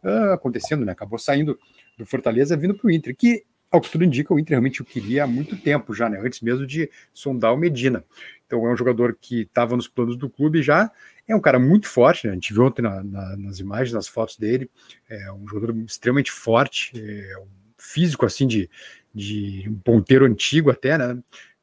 [0.02, 0.92] uh, acontecendo, né?
[0.92, 1.58] Acabou saindo
[1.98, 4.84] do Fortaleza vindo para o Inter, que, ao que tudo indica, o Inter realmente o
[4.84, 6.18] queria há muito tempo já, né?
[6.18, 8.02] Antes mesmo de sondar o Medina.
[8.46, 10.90] Então é um jogador que estava nos planos do clube já,
[11.32, 12.32] é um cara muito forte, né?
[12.32, 14.70] a gente viu ontem na, na, nas imagens, nas fotos dele,
[15.08, 17.46] é um jogador extremamente forte, é um
[17.78, 18.70] físico assim de,
[19.14, 21.18] de um ponteiro antigo até, né?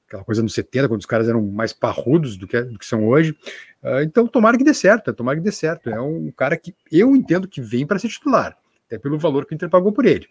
[0.08, 3.08] Aquela coisa nos 70, quando os caras eram mais parrudos do que, do que são
[3.08, 3.32] hoje.
[3.82, 5.89] Uh, então, tomara que dê certo, tomara que dê certo.
[5.89, 8.56] É um cara que eu entendo que vem para ser titular
[8.93, 10.28] até pelo valor que o Inter pagou por ele.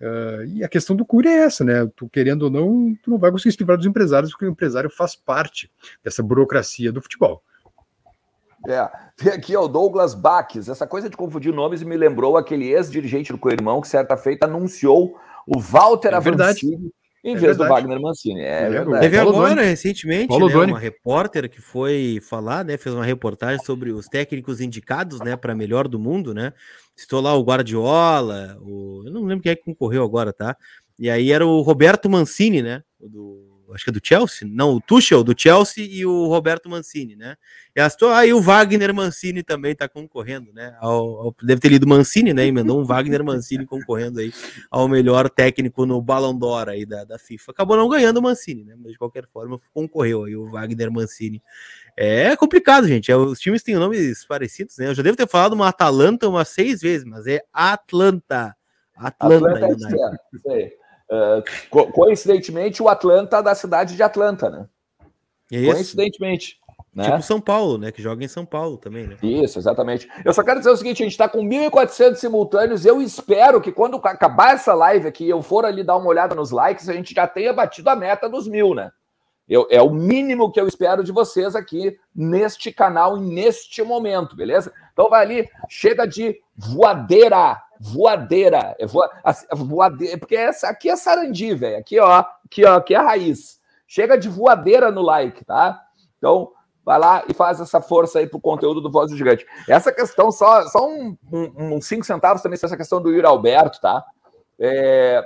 [0.00, 1.86] Uh, e a questão do Cury é essa, né?
[1.96, 4.88] Tu querendo ou não, tu não vai conseguir se livrar dos empresários, porque o empresário
[4.88, 5.70] faz parte
[6.02, 7.42] dessa burocracia do futebol.
[8.68, 10.68] É, tem aqui ó, o Douglas Baques.
[10.68, 15.18] Essa coisa de confundir nomes me lembrou aquele ex-dirigente do Coirmão que certa feita anunciou
[15.46, 16.92] o Walter é Avancini
[17.24, 17.68] em é vez verdade.
[17.68, 18.40] do Wagner Mancini.
[18.40, 19.00] É, é verdade.
[19.00, 24.06] Teve agora, recentemente, né, uma repórter que foi falar, né, fez uma reportagem sobre os
[24.06, 26.52] técnicos indicados né, para melhor do mundo, né?
[26.94, 29.02] Citou lá o Guardiola, o...
[29.06, 30.56] eu não lembro quem é que concorreu agora, tá?
[30.98, 32.82] E aí era o Roberto Mancini, né?
[33.00, 37.16] Do, acho que é do Chelsea, não, o Tuchel do Chelsea e o Roberto Mancini,
[37.16, 37.36] né?
[37.76, 40.76] E astou, aí o Wagner Mancini também tá concorrendo, né?
[40.80, 42.46] Ao, ao, deve ter lido Mancini, né?
[42.46, 44.32] Emendou um Wagner Mancini concorrendo aí
[44.70, 47.52] ao melhor técnico no Ballon d'Or aí da, da FIFA.
[47.52, 48.74] Acabou não ganhando o Mancini, né?
[48.76, 51.42] Mas de qualquer forma concorreu aí o Wagner Mancini.
[51.96, 53.10] É complicado, gente.
[53.10, 54.86] É, os times têm nomes parecidos, né?
[54.86, 58.56] Eu já devo ter falado uma Atalanta umas seis vezes, mas é Atlanta.
[58.96, 60.72] Atlanta, Atlanta é,
[61.10, 64.66] Uh, co coincidentemente, o Atlanta da cidade de Atlanta, né?
[65.50, 66.58] É coincidentemente.
[66.94, 67.04] Né?
[67.04, 67.92] Tipo São Paulo, né?
[67.92, 69.16] Que joga em São Paulo também, né?
[69.22, 70.08] Isso, exatamente.
[70.24, 72.84] Eu só quero dizer o seguinte: a gente está com 1.400 simultâneos.
[72.84, 76.50] Eu espero que quando acabar essa live aqui, eu for ali dar uma olhada nos
[76.50, 78.90] likes, a gente já tenha batido a meta dos mil, né?
[79.48, 84.36] Eu, é o mínimo que eu espero de vocês aqui neste canal e neste momento,
[84.36, 84.72] beleza?
[84.92, 89.10] Então vai ali, chega de voadeira, voadeira, é voa,
[89.52, 91.78] voadeira, porque essa aqui é sarandi, velho.
[91.78, 93.60] Aqui, ó, aqui, ó, aqui é a raiz.
[93.86, 95.80] Chega de voadeira no like, tá?
[96.18, 96.52] Então,
[96.84, 99.46] vai lá e faz essa força aí pro conteúdo do Voz do Gigante.
[99.68, 103.80] Essa questão, só, só um, um, um cinco centavos também, essa questão do Yuri Alberto,
[103.80, 104.04] tá?
[104.58, 105.22] É,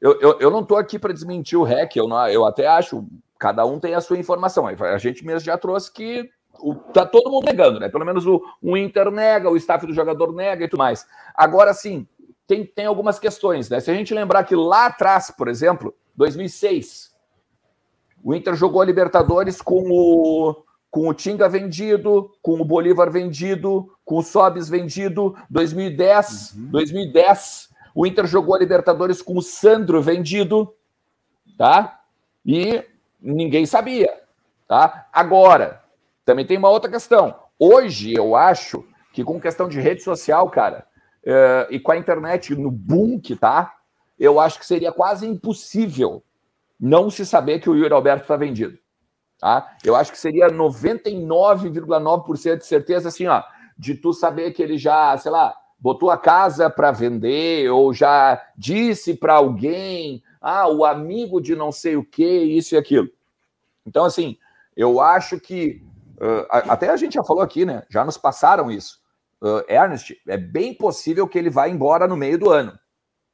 [0.00, 3.06] eu, eu, eu não tô aqui para desmentir o REC, eu, não, eu até acho,
[3.38, 4.66] cada um tem a sua informação.
[4.66, 6.28] A gente mesmo já trouxe que
[6.60, 7.88] o, tá todo mundo negando, né?
[7.88, 11.06] Pelo menos o, o Inter nega, o staff do jogador nega e tudo mais.
[11.34, 12.06] Agora, sim,
[12.46, 13.80] tem, tem algumas questões, né?
[13.80, 17.12] Se a gente lembrar que lá atrás, por exemplo, 2006,
[18.22, 23.92] o Inter jogou a Libertadores com o, com o Tinga vendido, com o Bolívar vendido,
[24.04, 25.34] com o Sobis vendido.
[25.50, 26.70] 2010, uhum.
[26.70, 30.72] 2010, o Inter jogou a Libertadores com o Sandro vendido,
[31.58, 32.00] tá?
[32.44, 32.84] E
[33.20, 34.22] ninguém sabia,
[34.68, 35.08] tá?
[35.12, 35.81] Agora,
[36.24, 37.34] também tem uma outra questão.
[37.58, 40.86] Hoje, eu acho que com questão de rede social, cara,
[41.24, 43.74] uh, e com a internet no boom que tá,
[44.18, 46.22] eu acho que seria quase impossível
[46.78, 48.78] não se saber que o Yuri Alberto está vendido.
[49.38, 49.76] Tá?
[49.84, 53.42] Eu acho que seria 99,9% de certeza, assim, ó,
[53.76, 58.40] de tu saber que ele já, sei lá, botou a casa para vender, ou já
[58.56, 63.08] disse para alguém, ah, o amigo de não sei o que, isso e aquilo.
[63.84, 64.38] Então, assim,
[64.76, 65.82] eu acho que
[66.22, 67.82] Uh, até a gente já falou aqui, né?
[67.90, 69.00] Já nos passaram isso.
[69.42, 72.78] Uh, Ernest, é bem possível que ele vá embora no meio do ano,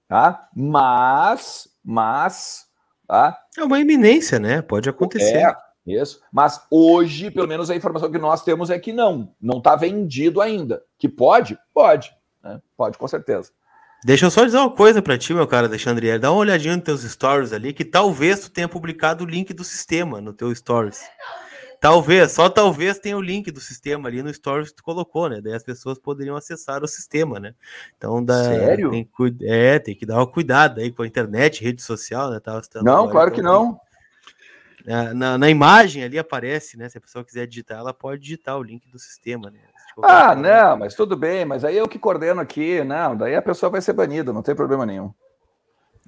[0.09, 0.48] tá?
[0.57, 2.64] Mas, mas,
[3.07, 3.38] tá?
[3.59, 4.62] É uma iminência, né?
[4.62, 5.37] Pode acontecer.
[5.37, 5.55] É,
[5.87, 6.22] isso.
[6.33, 10.40] Mas hoje, pelo menos a informação que nós temos é que não, não está vendido
[10.40, 10.83] ainda.
[10.96, 11.59] Que pode?
[11.74, 12.11] Pode.
[12.42, 12.59] Né?
[12.74, 13.51] Pode, com certeza.
[14.03, 16.18] Deixa eu só dizer uma coisa para ti, meu cara Alexandre.
[16.18, 19.64] Dá uma olhadinha nos teus stories ali, que talvez tu tenha publicado o link do
[19.64, 21.03] sistema no teu stories.
[21.80, 25.40] Talvez, só talvez tenha o link do sistema ali no stories que tu colocou, né?
[25.40, 27.54] Daí as pessoas poderiam acessar o sistema, né?
[27.96, 28.90] Então, dá, Sério?
[28.90, 29.08] Tem,
[29.42, 32.40] é, tem que dar uma cuidado aí com a internet, rede social, né?
[32.40, 33.80] Tava não, agora, claro então, que não.
[34.84, 36.88] Na, na, na, imagem ali aparece, né?
[36.88, 39.60] Se a pessoa quiser digitar, ela pode digitar o link do sistema, né?
[40.02, 40.42] Ah, forma.
[40.42, 43.80] não, mas tudo bem, mas aí eu que coordeno aqui, não, daí a pessoa vai
[43.80, 45.12] ser banida, não tem problema nenhum.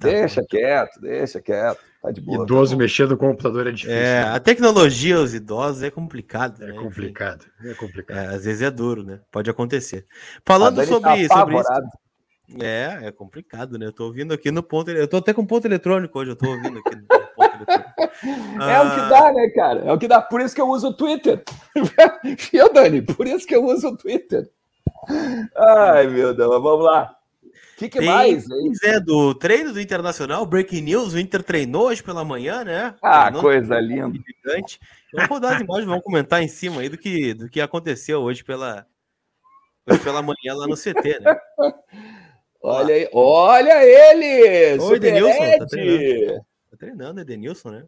[0.01, 0.47] Tá deixa bom.
[0.47, 1.79] quieto, deixa quieto.
[2.01, 2.43] Tá de boa.
[2.43, 3.95] Idoso tá mexendo no computador é difícil.
[3.95, 4.31] É, né?
[4.31, 6.63] a tecnologia, os idosos, é complicado.
[6.63, 6.73] É né?
[6.73, 7.45] complicado.
[7.63, 8.17] É complicado.
[8.17, 9.19] É, às vezes é duro, né?
[9.31, 10.07] Pode acontecer.
[10.43, 11.69] Falando sobre, tá sobre isso.
[12.59, 13.85] É, é complicado, né?
[13.85, 14.89] Eu tô ouvindo aqui no ponto.
[14.89, 17.91] Eu tô até com ponto eletrônico hoje, eu tô ouvindo aqui no ponto eletrônico.
[18.61, 18.83] É ah...
[18.83, 19.79] o que dá, né, cara?
[19.81, 20.21] É o que dá.
[20.21, 21.43] Por isso que eu uso o Twitter.
[22.51, 23.01] Viu, Dani?
[23.01, 24.47] Por isso que eu uso o Twitter.
[25.55, 27.15] Ai, meu Deus, vamos lá.
[27.51, 28.45] O que, que Tem, mais?
[28.83, 32.95] É, do treino do Internacional, Breaking News, o Inter treinou hoje pela manhã, né?
[33.01, 34.19] Ah, Treinou coisa linda.
[34.45, 34.79] Gigante.
[35.13, 38.43] Vamos rodar as imagens, vamos comentar em cima aí do que, do que aconteceu hoje
[38.43, 38.85] pela,
[39.89, 41.35] hoje pela manhã lá no CT, né?
[42.63, 44.79] Olha aí, olha ele!
[44.79, 46.45] Oi, Edenilson, tá treinando.
[46.69, 47.85] Tá treinando, Edenilson, né?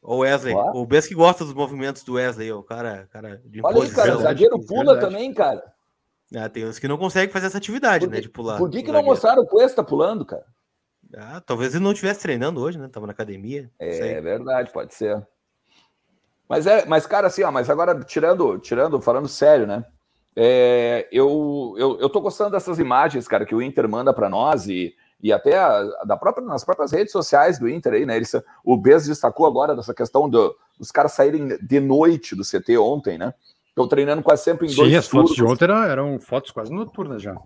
[0.00, 3.82] O Wesley, o Bess que gosta dos movimentos do Wesley, o cara, cara de Olha
[3.82, 5.00] aí, cara, o zagueiro pula verdade.
[5.00, 5.62] também, cara.
[6.34, 8.58] Ah, tem uns que não conseguem fazer essa atividade, né, de pular.
[8.58, 10.44] Por que, que não mostraram o Cuesta pulando, cara?
[11.16, 12.88] Ah, talvez ele não estivesse treinando hoje, né?
[12.88, 13.70] Tava na academia.
[13.78, 15.26] É, verdade, pode ser.
[16.46, 19.84] Mas é, mas cara, assim, ó, mas agora tirando, tirando, falando sério, né?
[20.36, 24.68] É, eu, eu, eu tô gostando dessas imagens, cara, que o Inter manda para nós
[24.68, 28.16] e, e até a, da própria, nas próprias redes sociais do Inter aí, né?
[28.16, 28.32] Eles,
[28.64, 33.18] o Bez destacou agora dessa questão do, dos caras saírem de noite do CT ontem,
[33.18, 33.34] né?
[33.78, 35.30] Estão treinando quase sempre em Sim, dois Sim, as turnos.
[35.30, 37.36] fotos de ontem eram, eram, fotos quase noturnas já.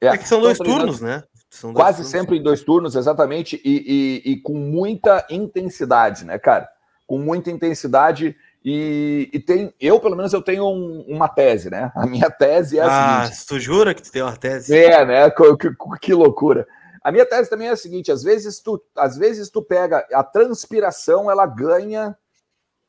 [0.00, 1.24] É, é que são dois turnos, né?
[1.50, 2.10] São dois quase turnos.
[2.10, 6.68] sempre em dois turnos, exatamente, e, e, e com muita intensidade, né, cara?
[7.06, 11.92] Com muita intensidade e, e, tem, eu pelo menos eu tenho um, uma tese, né?
[11.94, 12.86] A minha tese é a
[13.18, 13.46] ah, seguinte.
[13.46, 14.74] tu jura que tu tem uma tese?
[14.74, 15.30] É, né?
[15.30, 16.66] Que, que, que, loucura.
[17.02, 20.24] A minha tese também é a seguinte: às vezes tu, às vezes tu pega a
[20.24, 22.16] transpiração, ela ganha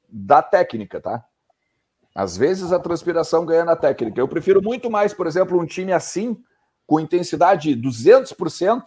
[0.08, 1.26] da técnica, tá?
[2.16, 4.22] Às vezes a transpiração ganha na técnica.
[4.22, 6.42] Eu prefiro muito mais, por exemplo, um time assim,
[6.88, 8.84] com intensidade 200%,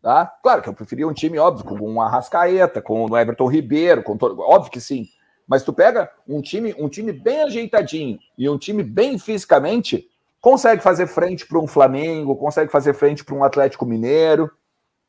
[0.00, 0.26] tá?
[0.42, 4.16] Claro que eu preferia um time, óbvio, com um Arrascaeta, com o Everton Ribeiro, com
[4.16, 4.40] todo...
[4.40, 5.06] óbvio que sim.
[5.46, 10.08] Mas tu pega um time, um time bem ajeitadinho e um time bem fisicamente,
[10.40, 14.50] consegue fazer frente para um Flamengo, consegue fazer frente para um Atlético Mineiro,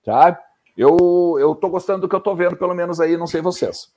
[0.04, 0.38] tá?
[0.76, 3.90] Eu, eu tô gostando do que eu tô vendo, pelo menos aí, não sei vocês.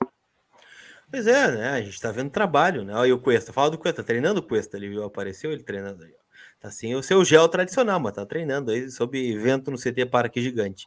[1.09, 1.69] Pois é, né?
[1.69, 2.93] A gente tá vendo trabalho, né?
[2.93, 6.03] Olha o Cuesta, fala do Cuesta, tá treinando o Cuesta, ele viu, apareceu ele treinando
[6.03, 6.13] aí.
[6.59, 10.41] Tá sem o seu gel tradicional, mas tá treinando aí sob vento no CT Parque
[10.41, 10.85] Gigante.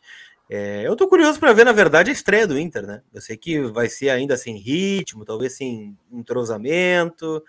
[0.50, 3.02] É, eu tô curioso para ver, na verdade, a estreia do Inter, né?
[3.14, 7.42] Eu sei que vai ser ainda sem ritmo, talvez sem entrosamento,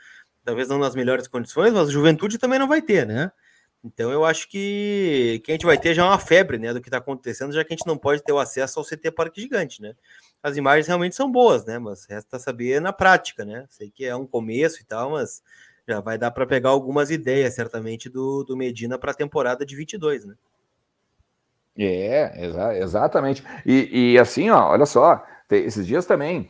[0.45, 3.31] talvez não nas melhores condições, mas juventude também não vai ter, né?
[3.84, 6.88] Então eu acho que, que a gente vai ter já uma febre, né, do que
[6.88, 9.81] está acontecendo, já que a gente não pode ter o acesso ao CT Parque Gigante,
[9.81, 9.95] né?
[10.43, 11.77] As imagens realmente são boas, né?
[11.77, 13.65] Mas resta saber na prática, né?
[13.69, 15.41] Sei que é um começo e tal, mas
[15.88, 19.75] já vai dar para pegar algumas ideias, certamente, do, do Medina para a temporada de
[19.75, 20.36] 22, né?
[21.77, 23.43] É, exa exatamente.
[23.65, 26.49] E, e, assim, ó, olha só, esses dias também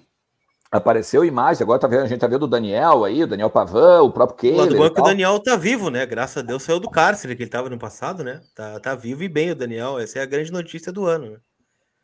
[0.72, 4.02] apareceu imagem, agora tá vendo, a gente tá vendo o Daniel aí, o Daniel Pavan,
[4.04, 4.80] o próprio Keiler.
[4.80, 6.06] O é que o Daniel tá vivo, né?
[6.06, 8.42] Graças a Deus saiu do cárcere que ele tava no passado, né?
[8.56, 11.38] Tá, tá vivo e bem o Daniel, essa é a grande notícia do ano, né?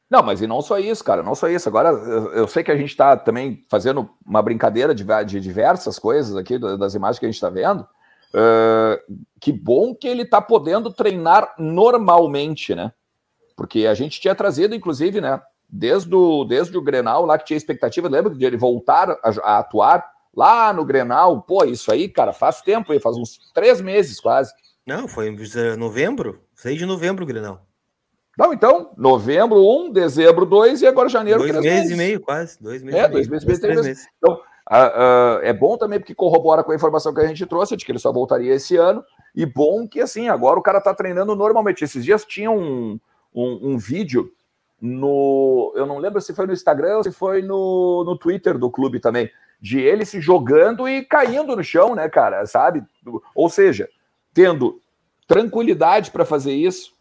[0.10, 1.68] Não, mas e não só isso, cara, não só isso.
[1.68, 6.36] Agora, eu sei que a gente está também fazendo uma brincadeira de, de diversas coisas
[6.36, 7.86] aqui, das imagens que a gente está vendo.
[8.34, 12.94] Uh, que bom que ele está podendo treinar normalmente, né?
[13.56, 15.42] Porque a gente tinha trazido, inclusive, né?
[15.68, 19.58] Desde o, desde o Grenal, lá que tinha expectativa, lembra de ele voltar a, a
[19.60, 21.42] atuar lá no Grenal?
[21.42, 24.54] Pô, isso aí, cara, faz tempo, faz uns três meses quase.
[24.86, 27.67] Não, foi em novembro, 6 de novembro o Grenal.
[28.38, 31.92] Não, então, novembro 1, dezembro 2 e agora janeiro dois meses, meses.
[31.92, 32.62] e meio, quase.
[32.62, 33.00] Dois meses.
[33.00, 33.88] É, dois meses, meses, três meses.
[33.88, 34.08] meses.
[34.20, 37.76] Então, uh, uh, é bom também porque corrobora com a informação que a gente trouxe
[37.76, 39.04] de que ele só voltaria esse ano.
[39.36, 41.84] E bom que, assim, agora o cara tá treinando normalmente.
[41.84, 43.00] Esses dias tinha um,
[43.34, 44.32] um, um, vídeo
[44.80, 45.74] no.
[45.76, 49.00] Eu não lembro se foi no Instagram ou se foi no, no Twitter do clube
[49.00, 52.46] também, de ele se jogando e caindo no chão, né, cara?
[52.46, 52.84] Sabe?
[53.34, 53.90] Ou seja,
[54.32, 54.80] tendo
[55.28, 56.94] tranquilidade para fazer isso,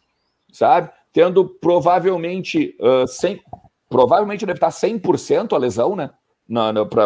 [0.51, 0.91] sabe?
[1.17, 3.41] Tendo provavelmente uh, 100,
[3.89, 6.11] provavelmente deve estar 100% a lesão, né?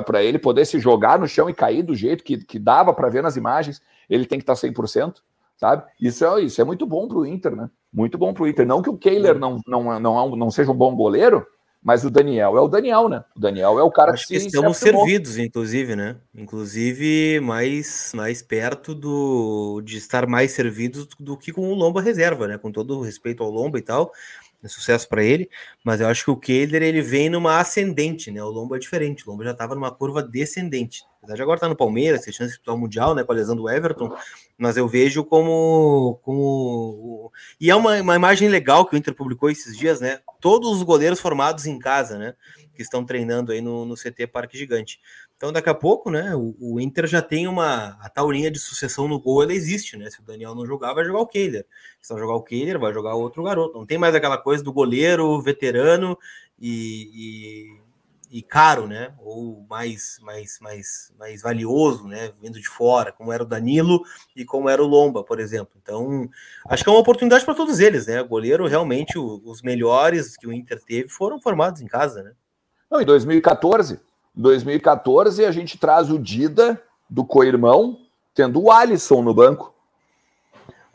[0.04, 3.08] Para ele poder se jogar no chão e cair do jeito que, que dava para
[3.08, 5.18] ver nas imagens, ele tem que estar 100%
[5.56, 5.84] sabe?
[6.00, 7.70] Isso é, isso é muito bom para o Inter, né?
[7.92, 8.66] Muito bom para o Inter.
[8.66, 11.46] Não que o Kehler não, não, não, não seja um bom goleiro,
[11.82, 13.24] mas o Daniel é o Daniel, né?
[13.34, 16.16] O Daniel é o cara Acho que, que estamos servidos, inclusive, né?
[16.34, 22.46] Inclusive mais, mais perto do, de estar mais servidos do que com o Lomba reserva,
[22.46, 22.58] né?
[22.58, 24.12] Com todo o respeito ao Lomba e tal,
[24.62, 25.48] é sucesso para ele,
[25.82, 28.42] mas eu acho que o Kehler ele vem numa ascendente, né?
[28.42, 31.02] O Lomba é diferente, o Lomba já estava numa curva descendente.
[31.18, 33.24] Apesar de agora estar tá no Palmeiras, tem chance de disputar o Mundial, né?
[33.24, 34.14] Com a lesão do Everton,
[34.58, 36.18] mas eu vejo como.
[36.22, 37.32] como...
[37.60, 40.20] E é uma, uma imagem legal que o Inter publicou esses dias, né?
[40.40, 42.34] Todos os goleiros formados em casa, né?
[42.74, 45.00] Que estão treinando aí no, no CT Parque Gigante.
[45.40, 47.96] Então, daqui a pouco, né, o, o, Inter já tem uma.
[48.02, 50.10] A tal linha de sucessão no gol, ela existe, né?
[50.10, 51.66] Se o Daniel não jogar, vai jogar o Kehler.
[51.98, 53.78] Se não jogar o Kehler, vai jogar outro garoto.
[53.78, 56.18] Não tem mais aquela coisa do goleiro veterano
[56.60, 57.72] e,
[58.30, 59.14] e, e, caro, né?
[59.18, 62.32] Ou mais, mais, mais, mais valioso, né?
[62.38, 64.02] Vindo de fora, como era o Danilo
[64.36, 65.72] e como era o Lomba, por exemplo.
[65.82, 66.28] Então,
[66.68, 68.20] acho que é uma oportunidade para todos eles, né?
[68.20, 72.32] O goleiro, realmente, o, os melhores que o Inter teve foram formados em casa, né?
[72.90, 77.98] Não, em 2014 2014, a gente traz o Dida do co-irmão,
[78.34, 79.74] tendo o Alisson no banco.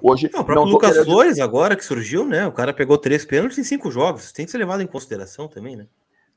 [0.01, 1.05] Hoje, não, o próprio não Lucas querendo...
[1.05, 2.47] Flores, agora que surgiu, né?
[2.47, 4.31] O cara pegou três pênaltis em cinco jogos.
[4.31, 5.87] Tem que ser levado em consideração também, né?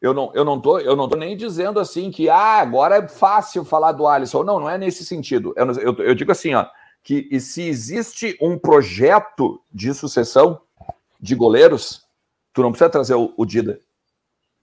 [0.01, 3.09] Eu não, eu não tô, eu não tô nem dizendo assim que ah, agora é
[3.09, 4.45] fácil falar do Alisson.
[4.45, 5.53] Não, não é nesse sentido.
[5.57, 6.67] Eu, eu, eu digo assim, ó,
[7.03, 10.61] que se existe um projeto de sucessão
[11.21, 12.07] de goleiros,
[12.53, 13.81] tu não precisa trazer o, o Dida.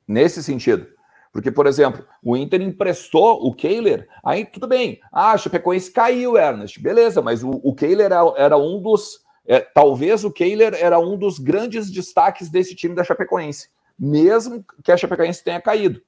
[0.08, 0.88] Nesse sentido.
[1.36, 5.02] Porque, por exemplo, o Inter emprestou o Kehler, aí tudo bem.
[5.12, 6.82] Ah, a Chapecoense caiu, Ernest.
[6.82, 9.20] Beleza, mas o, o Kehler era, era um dos.
[9.46, 13.68] É, talvez o Kehler era um dos grandes destaques desse time da Chapecoense,
[14.00, 16.02] mesmo que a Chapecoense tenha caído.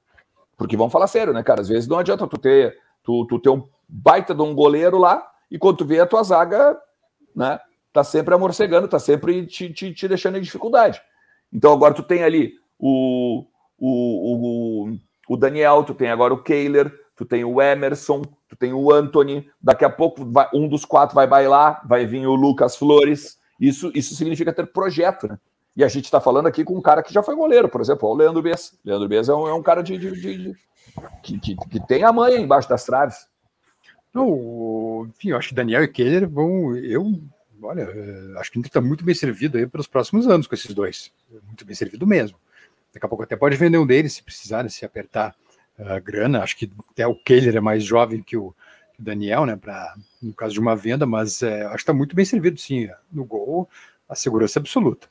[0.56, 1.60] Porque vamos falar sério, né, cara?
[1.60, 5.30] Às vezes não adianta tu ter, tu, tu ter um baita de um goleiro lá
[5.52, 6.80] e quando tu vê a tua zaga,
[7.36, 7.60] né,
[7.92, 11.02] tá sempre amorcegando, tá sempre te, te, te deixando em dificuldade.
[11.52, 13.46] Então agora tu tem ali o,
[13.78, 18.74] o, o o Daniel, tu tem agora o Kehler, tu tem o Emerson, tu tem
[18.74, 22.76] o Anthony, daqui a pouco vai, um dos quatro vai bailar, vai vir o Lucas
[22.76, 23.38] Flores.
[23.60, 25.38] Isso, isso significa ter projeto, né?
[25.76, 28.10] E a gente está falando aqui com um cara que já foi goleiro, por exemplo,
[28.10, 28.74] o Leandro Bessa.
[28.84, 30.56] Leandro Bessa é um, é um cara de, de, de, de
[31.22, 33.28] que, que, que, tem a manha embaixo das traves.
[34.13, 36.76] Não, enfim, eu acho que Daniel e Keller vão.
[36.76, 37.22] Eu,
[37.62, 40.56] olha, eh, acho que a gente está muito bem servido aí pelos próximos anos com
[40.56, 41.12] esses dois.
[41.46, 42.38] Muito bem servido mesmo.
[42.98, 45.36] Daqui a pouco até pode vender um deles se precisar, né, se apertar
[45.80, 46.42] a uh, grana.
[46.42, 48.54] Acho que até o Kehler é mais jovem que o,
[48.98, 49.56] Daniel, né?
[49.56, 52.90] Para no caso de uma venda, mas é, acho que está muito bem servido, sim.
[53.12, 53.70] No gol,
[54.10, 55.08] a segurança absoluta.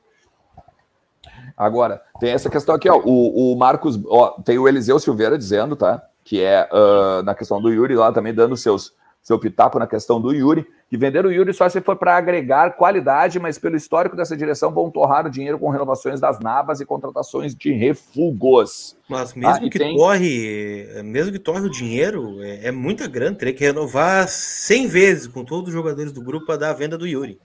[1.56, 3.00] Agora, tem essa questão aqui, ó.
[3.04, 6.02] O, o Marcos, ó, tem o Eliseu Silveira dizendo, tá?
[6.24, 10.20] Que é uh, na questão do Yuri lá também dando seus seu pitaco na questão
[10.20, 14.16] do Yuri, que vender o Yuri só se for para agregar qualidade, mas pelo histórico
[14.16, 18.96] dessa direção vão torrar o dinheiro com renovações das navas e contratações de refugos.
[19.08, 19.96] Mas mesmo ah, que tem...
[19.96, 25.26] torre, mesmo que torre o dinheiro, é, é muita grana, teria que renovar 100 vezes
[25.26, 27.38] com todos os jogadores do grupo para dar a venda do Yuri.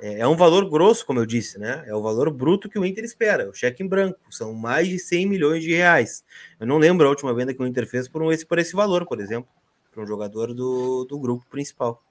[0.00, 1.82] É, é um valor grosso, como eu disse, né?
[1.86, 4.18] É o valor bruto que o Inter espera, o cheque em branco.
[4.30, 6.24] São mais de 100 milhões de reais.
[6.60, 9.06] Eu não lembro a última venda que o Inter fez por esse, por esse valor,
[9.06, 9.48] por exemplo
[9.94, 12.02] para um jogador do, do grupo principal.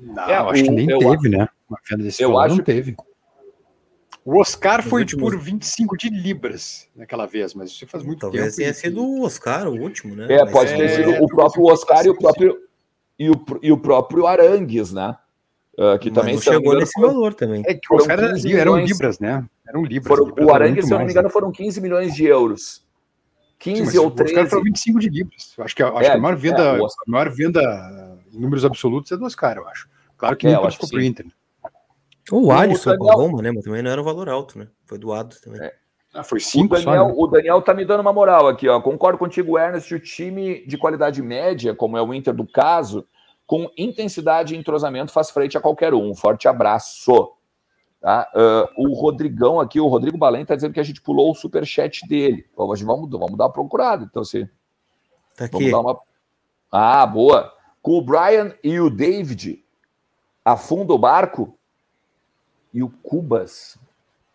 [0.00, 1.48] Não, é, acho o, que nem teve, né?
[1.68, 2.96] Uma venda desse eu acho não teve.
[4.24, 5.22] O Oscar foi últimos...
[5.22, 8.56] por 25 de libras naquela vez, mas isso faz muito Talvez tempo.
[8.56, 10.26] Talvez tenha sido o Oscar, o último, né?
[10.30, 10.76] É, mas pode é...
[10.76, 12.58] ter sido o próprio Oscar e o próprio,
[13.18, 15.16] e o, e o próprio Arangues, né?
[15.74, 17.62] Uh, que mas também chegou nesse valor também.
[17.66, 19.44] É que o Oscar era, eram libras, né?
[19.68, 20.08] Eram libras.
[20.08, 21.32] Foram, libras o Arangues, se eu não me engano, né?
[21.32, 22.84] foram 15 milhões de euros.
[23.58, 24.30] 15 Sim, ou 13.
[24.30, 25.54] Os caras foram 25 de libras.
[25.58, 29.12] acho que, acho é, que a maior venda, é, a maior venda em números absolutos
[29.12, 29.88] é do Oscar, eu acho.
[30.16, 31.26] Claro que é, nunca ficou pro Inter.
[32.30, 33.52] O Alisson com a Roma, né?
[33.52, 34.68] Mas também não era um valor alto, né?
[34.86, 35.62] Foi doado também.
[35.62, 35.74] É.
[36.14, 37.14] Ah, foi cinco o Daniel, só, né?
[37.16, 38.80] o Daniel tá me dando uma moral aqui, ó.
[38.80, 39.92] Concordo contigo, Ernest.
[39.92, 43.04] O time de qualidade média, como é o Inter do caso,
[43.46, 46.10] com intensidade e entrosamento, faz frente a qualquer um.
[46.10, 47.32] Um forte abraço.
[48.00, 48.30] Tá?
[48.32, 52.06] Uh, o Rodrigão aqui, o Rodrigo Balém, está dizendo que a gente pulou o superchat
[52.06, 52.46] dele.
[52.56, 54.06] Vamos, vamos, vamos dar uma procurada.
[54.08, 54.48] Então, se.
[55.36, 55.70] Tá aqui.
[55.70, 56.00] Vamos dar uma.
[56.70, 57.52] Ah, boa.
[57.84, 59.62] Com o Brian e o David
[60.42, 61.54] afunda o barco.
[62.72, 63.78] E o Cubas.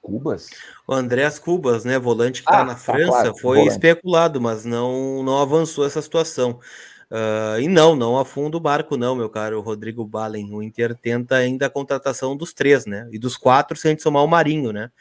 [0.04, 0.52] Cubas?
[0.86, 1.98] O Andréas Cubas, né?
[1.98, 3.72] Volante que está ah, na tá França, claro, foi volante.
[3.72, 6.60] especulado, mas não, não avançou essa situação.
[7.10, 10.54] Uh, e não, não afunda o barco, não, meu caro Rodrigo Balen.
[10.54, 13.10] O Inter tenta ainda a contratação dos três, né?
[13.12, 14.92] E dos quatro, se a gente somar o Marinho, né?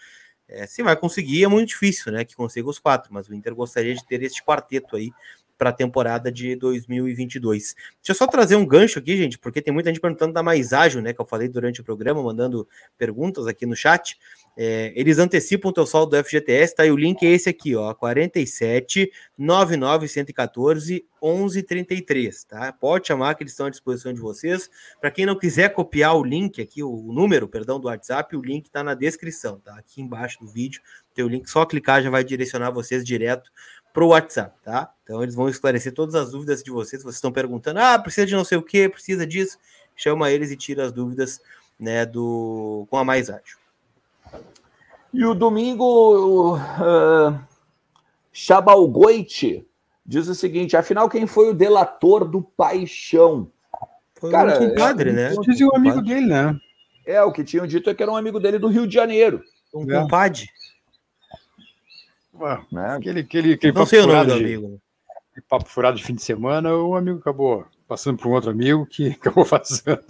[0.48, 2.24] É, se vai conseguir, é muito difícil, né?
[2.24, 5.12] Que consiga os quatro, mas o Inter gostaria de ter este quarteto aí
[5.58, 7.74] para a temporada de 2022.
[7.74, 10.72] Deixa eu só trazer um gancho aqui, gente, porque tem muita gente perguntando da mais
[10.72, 11.12] ágil, né?
[11.12, 14.16] Que eu falei durante o programa, mandando perguntas aqui no chat.
[14.56, 16.86] É, eles antecipam o teu saldo do FGTS, tá?
[16.86, 22.72] E o link é esse aqui, ó, 47 99 114 1133, tá?
[22.72, 24.70] Pode chamar que eles estão à disposição de vocês.
[25.00, 28.66] Para quem não quiser copiar o link aqui, o número, perdão, do WhatsApp, o link
[28.66, 29.76] está na descrição, tá?
[29.76, 30.80] Aqui embaixo do vídeo
[31.18, 33.50] tem o link, só clicar já vai direcionar vocês direto
[33.92, 34.92] para o WhatsApp, tá?
[35.02, 37.02] Então eles vão esclarecer todas as dúvidas de vocês.
[37.02, 39.58] Vocês estão perguntando, ah, precisa de não sei o que, precisa disso.
[39.96, 41.40] Chama eles e tira as dúvidas,
[41.78, 43.58] né, do com a mais ágil.
[45.12, 47.38] E o domingo, uh,
[48.32, 49.66] Chabalgoite
[50.06, 53.50] diz o seguinte: afinal, quem foi o delator do paixão?
[54.14, 55.34] Foi Cara, um compadre, é, né?
[55.40, 56.58] Dizia um amigo dele, né?
[57.06, 59.42] É, o que tinham dito é que era um amigo dele do Rio de Janeiro.
[59.74, 60.00] Um é.
[60.00, 60.46] compadre.
[62.70, 62.96] Né?
[62.96, 64.68] Aquele, aquele, aquele Não sei o nome do amigo.
[64.68, 64.78] Né?
[65.48, 69.08] papo furado de fim de semana, o amigo acabou passando para um outro amigo que
[69.20, 70.04] acabou fazendo.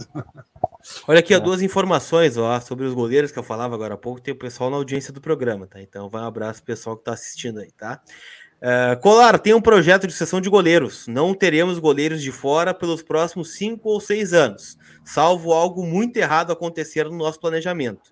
[1.07, 1.41] Olha aqui, é.
[1.41, 4.21] duas informações ó, sobre os goleiros que eu falava agora há pouco.
[4.21, 5.81] Tem o pessoal na audiência do programa, tá?
[5.81, 8.01] Então vai um abraço pro pessoal que está assistindo aí, tá?
[8.61, 11.07] Uh, Colar, tem um projeto de sessão de goleiros.
[11.07, 16.53] Não teremos goleiros de fora pelos próximos cinco ou seis anos, salvo algo muito errado
[16.53, 18.11] acontecer no nosso planejamento.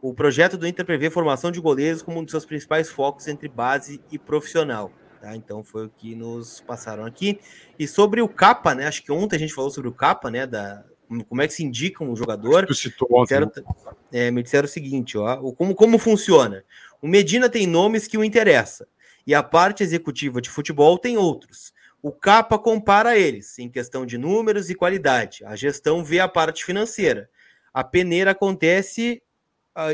[0.00, 3.48] O projeto do Inter prevê formação de goleiros como um dos seus principais focos entre
[3.48, 4.92] base e profissional.
[5.20, 5.34] Tá?
[5.34, 7.40] Então foi o que nos passaram aqui.
[7.78, 8.86] E sobre o capa, né?
[8.86, 10.46] Acho que ontem a gente falou sobre o capa, né?
[10.46, 10.84] Da,
[11.28, 12.66] como é que se indica um jogador.
[12.66, 13.08] Tu citou.
[13.10, 13.52] Me disseram,
[14.12, 16.64] é, me disseram o seguinte, ó, como, como funciona.
[17.00, 18.86] O Medina tem nomes que o interessa,
[19.26, 21.72] e a parte executiva de futebol tem outros.
[22.02, 25.44] O capa compara eles em questão de números e qualidade.
[25.44, 27.28] A gestão vê a parte financeira.
[27.72, 29.22] A peneira acontece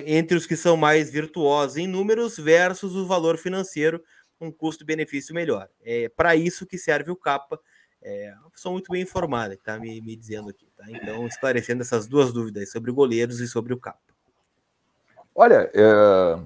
[0.06, 4.02] entre os que são mais virtuosos em números versus o valor financeiro
[4.40, 5.68] um custo-benefício melhor.
[5.82, 7.58] É para isso que serve o capa.
[8.02, 10.68] É pessoa muito bem informada que está me, me dizendo aqui.
[10.76, 10.84] Tá?
[10.88, 13.98] Então, esclarecendo essas duas dúvidas sobre goleiros e sobre o capa.
[15.34, 16.38] Olha, é,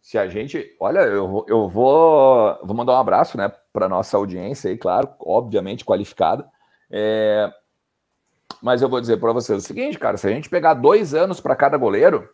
[0.00, 0.74] se a gente.
[0.80, 5.84] Olha, eu, eu vou, vou mandar um abraço né, para nossa audiência aí, claro, obviamente
[5.84, 6.48] qualificada.
[6.90, 7.52] É,
[8.62, 11.40] mas eu vou dizer para vocês o seguinte, cara: se a gente pegar dois anos
[11.40, 12.28] para cada goleiro,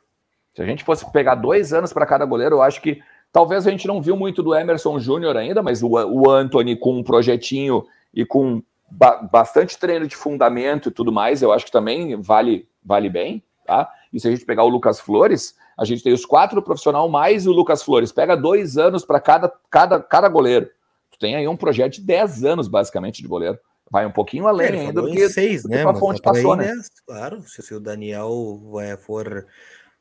[0.56, 3.00] se a gente fosse pegar dois anos para cada goleiro, eu acho que
[3.36, 6.98] Talvez a gente não viu muito do Emerson Júnior ainda, mas o, o Anthony com
[6.98, 7.84] um projetinho
[8.14, 12.66] e com ba bastante treino de fundamento e tudo mais, eu acho que também vale,
[12.82, 13.90] vale bem, tá?
[14.10, 17.46] E se a gente pegar o Lucas Flores, a gente tem os quatro profissional mais
[17.46, 18.10] o Lucas Flores.
[18.10, 20.70] Pega dois anos para cada, cada, cada goleiro.
[21.10, 23.58] Tu tem aí um projeto de 10 anos, basicamente, de goleiro.
[23.90, 25.84] Vai um pouquinho além é, ainda do que, seis, né?
[25.84, 26.74] a fonte passou, aí, né?
[26.74, 26.82] né?
[27.06, 29.46] Claro, se o Daniel é, for,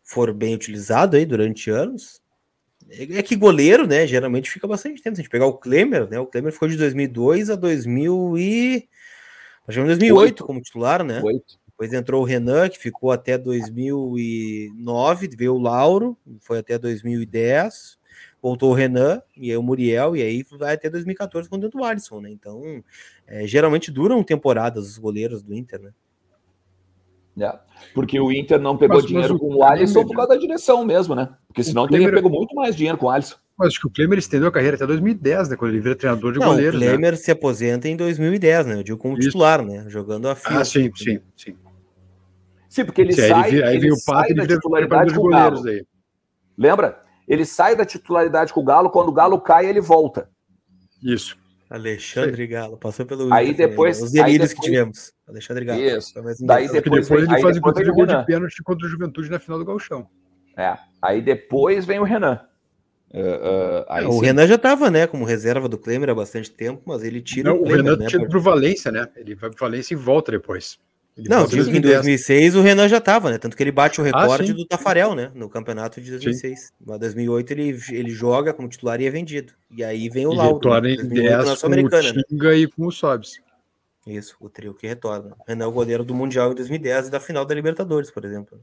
[0.06, 2.22] for bem utilizado aí durante anos,
[2.90, 5.16] é que goleiro, né, geralmente fica bastante tempo.
[5.16, 8.88] Se a gente pegar o Klemer, né, o Klemer ficou de 2002 a 2000 e...
[9.66, 10.46] 2008 Oito.
[10.46, 11.20] como titular, né?
[11.24, 11.60] Oito.
[11.66, 17.98] Depois entrou o Renan, que ficou até 2009, veio o Lauro, foi até 2010,
[18.42, 21.86] voltou o Renan, e aí o Muriel, e aí vai até 2014 quando entrou o
[21.86, 22.30] Alisson, né?
[22.30, 22.82] Então,
[23.28, 25.92] é, geralmente duram temporadas os goleiros do Inter, né?
[27.38, 27.54] É,
[27.94, 30.86] porque o Inter não pegou mas, dinheiro mas com o Alisson por causa da direção
[30.86, 31.30] mesmo, né?
[31.48, 33.36] Porque senão teria pego muito mais dinheiro com o Alisson.
[33.58, 35.56] Mas acho que o Klemer estendeu a carreira até 2010, né?
[35.56, 36.76] Quando ele vira treinador de não, goleiros.
[36.76, 36.84] O?
[36.84, 37.18] Klemer né?
[37.18, 38.76] se aposenta em 2010, né?
[38.76, 39.30] Eu digo como Isso.
[39.30, 39.86] titular, né?
[39.88, 40.62] Jogando a fila.
[40.62, 41.56] Ah, sim, sim, sim.
[42.68, 45.66] Sim, porque ele sim, sai, aí, aí ele o sai da titularidade com o Galo.
[45.66, 45.86] Aí.
[46.58, 47.02] Lembra?
[47.26, 50.30] Ele sai da titularidade com o Galo, quando o Galo cai, ele volta.
[51.02, 51.38] Isso.
[51.70, 55.14] Alexandre Galo, passou pelo aí Inter, depois os delírios que tivemos.
[55.28, 55.82] Alexandre Galo.
[55.82, 56.14] Isso.
[56.42, 59.66] Daí depois, depois ele faz inclusive gol de pênalti contra o Juventude na final do
[59.66, 60.08] Galchão.
[60.56, 60.78] É.
[61.02, 62.40] Aí depois vem o Renan.
[63.14, 64.26] Uh, uh, o sim.
[64.26, 67.58] Renan já estava, né, como reserva do Klemer há bastante tempo, mas ele tira Não,
[67.58, 69.08] o, Klemer, o Renan né, tira para o Valência, né?
[69.16, 70.78] Ele vai para o Valência e volta depois.
[71.18, 73.38] Ele não, digo que em 2006 o Renan já estava, né?
[73.38, 75.32] Tanto que ele bate o ah, recorde ah, do Tafarel, né?
[75.34, 76.74] No campeonato de 2006.
[76.82, 79.54] Em 2008 ele, ele joga como titular e é vendido.
[79.72, 80.56] E aí vem o e Lauro.
[80.56, 82.24] Retorna em 10 com o né?
[82.28, 82.58] Tinga né?
[82.58, 83.40] e com o Sobs.
[84.06, 85.38] Isso, o trio que retorna.
[85.48, 88.60] Renan é o goleiro do Mundial em 2010 e da final da Libertadores, por exemplo.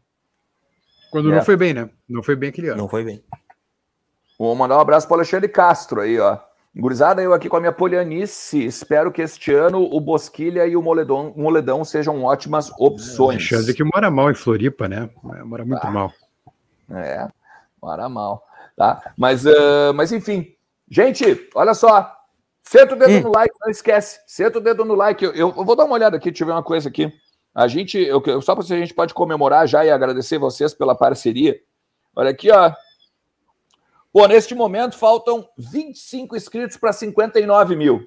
[1.10, 1.36] Quando é.
[1.36, 1.88] não foi bem, né?
[2.06, 2.76] Não foi bem aquele ano.
[2.76, 3.24] Não foi bem.
[4.38, 6.38] Vou mandar um abraço para o Alexandre Castro aí, ó.
[6.74, 8.64] Gurizada, eu aqui com a minha polianice.
[8.64, 13.52] Espero que este ano o Bosquilha e o Moledão, Moledão sejam ótimas opções.
[13.52, 15.10] Alexandre que mora mal em Floripa, né?
[15.22, 16.12] Mora muito ah, mal.
[16.90, 17.28] É,
[17.80, 18.46] mora mal.
[18.74, 19.12] Tá?
[19.18, 20.54] Mas, uh, mas enfim.
[20.88, 22.10] Gente, olha só.
[22.62, 23.20] Senta o dedo hum.
[23.28, 24.20] no like, não esquece.
[24.26, 25.22] Senta o dedo no like.
[25.22, 27.12] Eu, eu, vou dar uma olhada aqui, deixa eu ver uma coisa aqui.
[27.54, 30.94] A gente, eu, só para se a gente pode comemorar já e agradecer vocês pela
[30.94, 31.60] parceria.
[32.16, 32.72] Olha aqui, ó.
[34.12, 38.06] Pô, neste momento faltam 25 inscritos para 59 mil.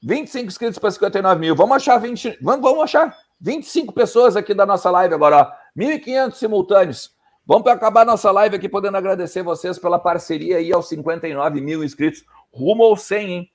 [0.00, 1.56] 25 inscritos para 59 mil.
[1.56, 2.38] Vamos achar 20.
[2.40, 5.52] Vamos, vamos achar 25 pessoas aqui da nossa live agora, ó.
[5.76, 7.16] 1.500 simultâneos.
[7.44, 12.24] Vamos acabar nossa live aqui podendo agradecer vocês pela parceria aí aos 59 mil inscritos.
[12.52, 13.50] Rumo ao 100, hein?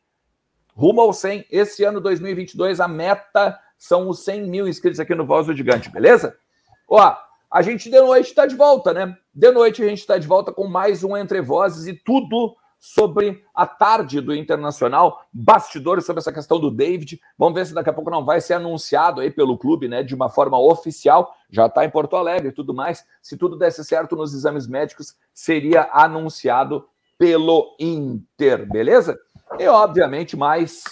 [0.76, 1.46] Rumo ao 100.
[1.50, 5.90] Esse ano 2022, a meta são os 100 mil inscritos aqui no Voz do Gigante,
[5.90, 6.36] beleza?
[6.90, 7.16] Ó,
[7.54, 9.16] a gente de noite está de volta, né?
[9.32, 13.46] De noite a gente está de volta com mais um Entre Vozes e tudo sobre
[13.54, 17.22] a tarde do Internacional, bastidores sobre essa questão do David.
[17.38, 20.16] Vamos ver se daqui a pouco não vai ser anunciado aí pelo clube, né, de
[20.16, 21.32] uma forma oficial.
[21.48, 23.06] Já está em Porto Alegre e tudo mais.
[23.22, 26.88] Se tudo desse certo nos exames médicos, seria anunciado
[27.20, 29.16] pelo Inter, beleza?
[29.60, 30.84] E, obviamente, mais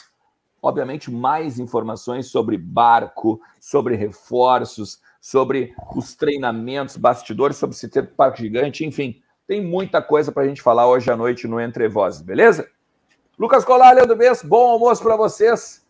[0.61, 8.41] obviamente, mais informações sobre barco, sobre reforços, sobre os treinamentos, bastidores, sobre se ter parque
[8.41, 12.21] gigante, enfim, tem muita coisa para a gente falar hoje à noite no Entre Vozes,
[12.21, 12.67] beleza?
[13.37, 15.85] Lucas Colar, Leandro Bess, bom almoço para vocês.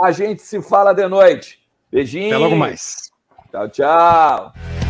[0.00, 1.64] A gente se fala de noite.
[1.90, 2.34] Beijinho.
[2.34, 3.12] Até logo mais.
[3.50, 4.83] Tchau, tchau.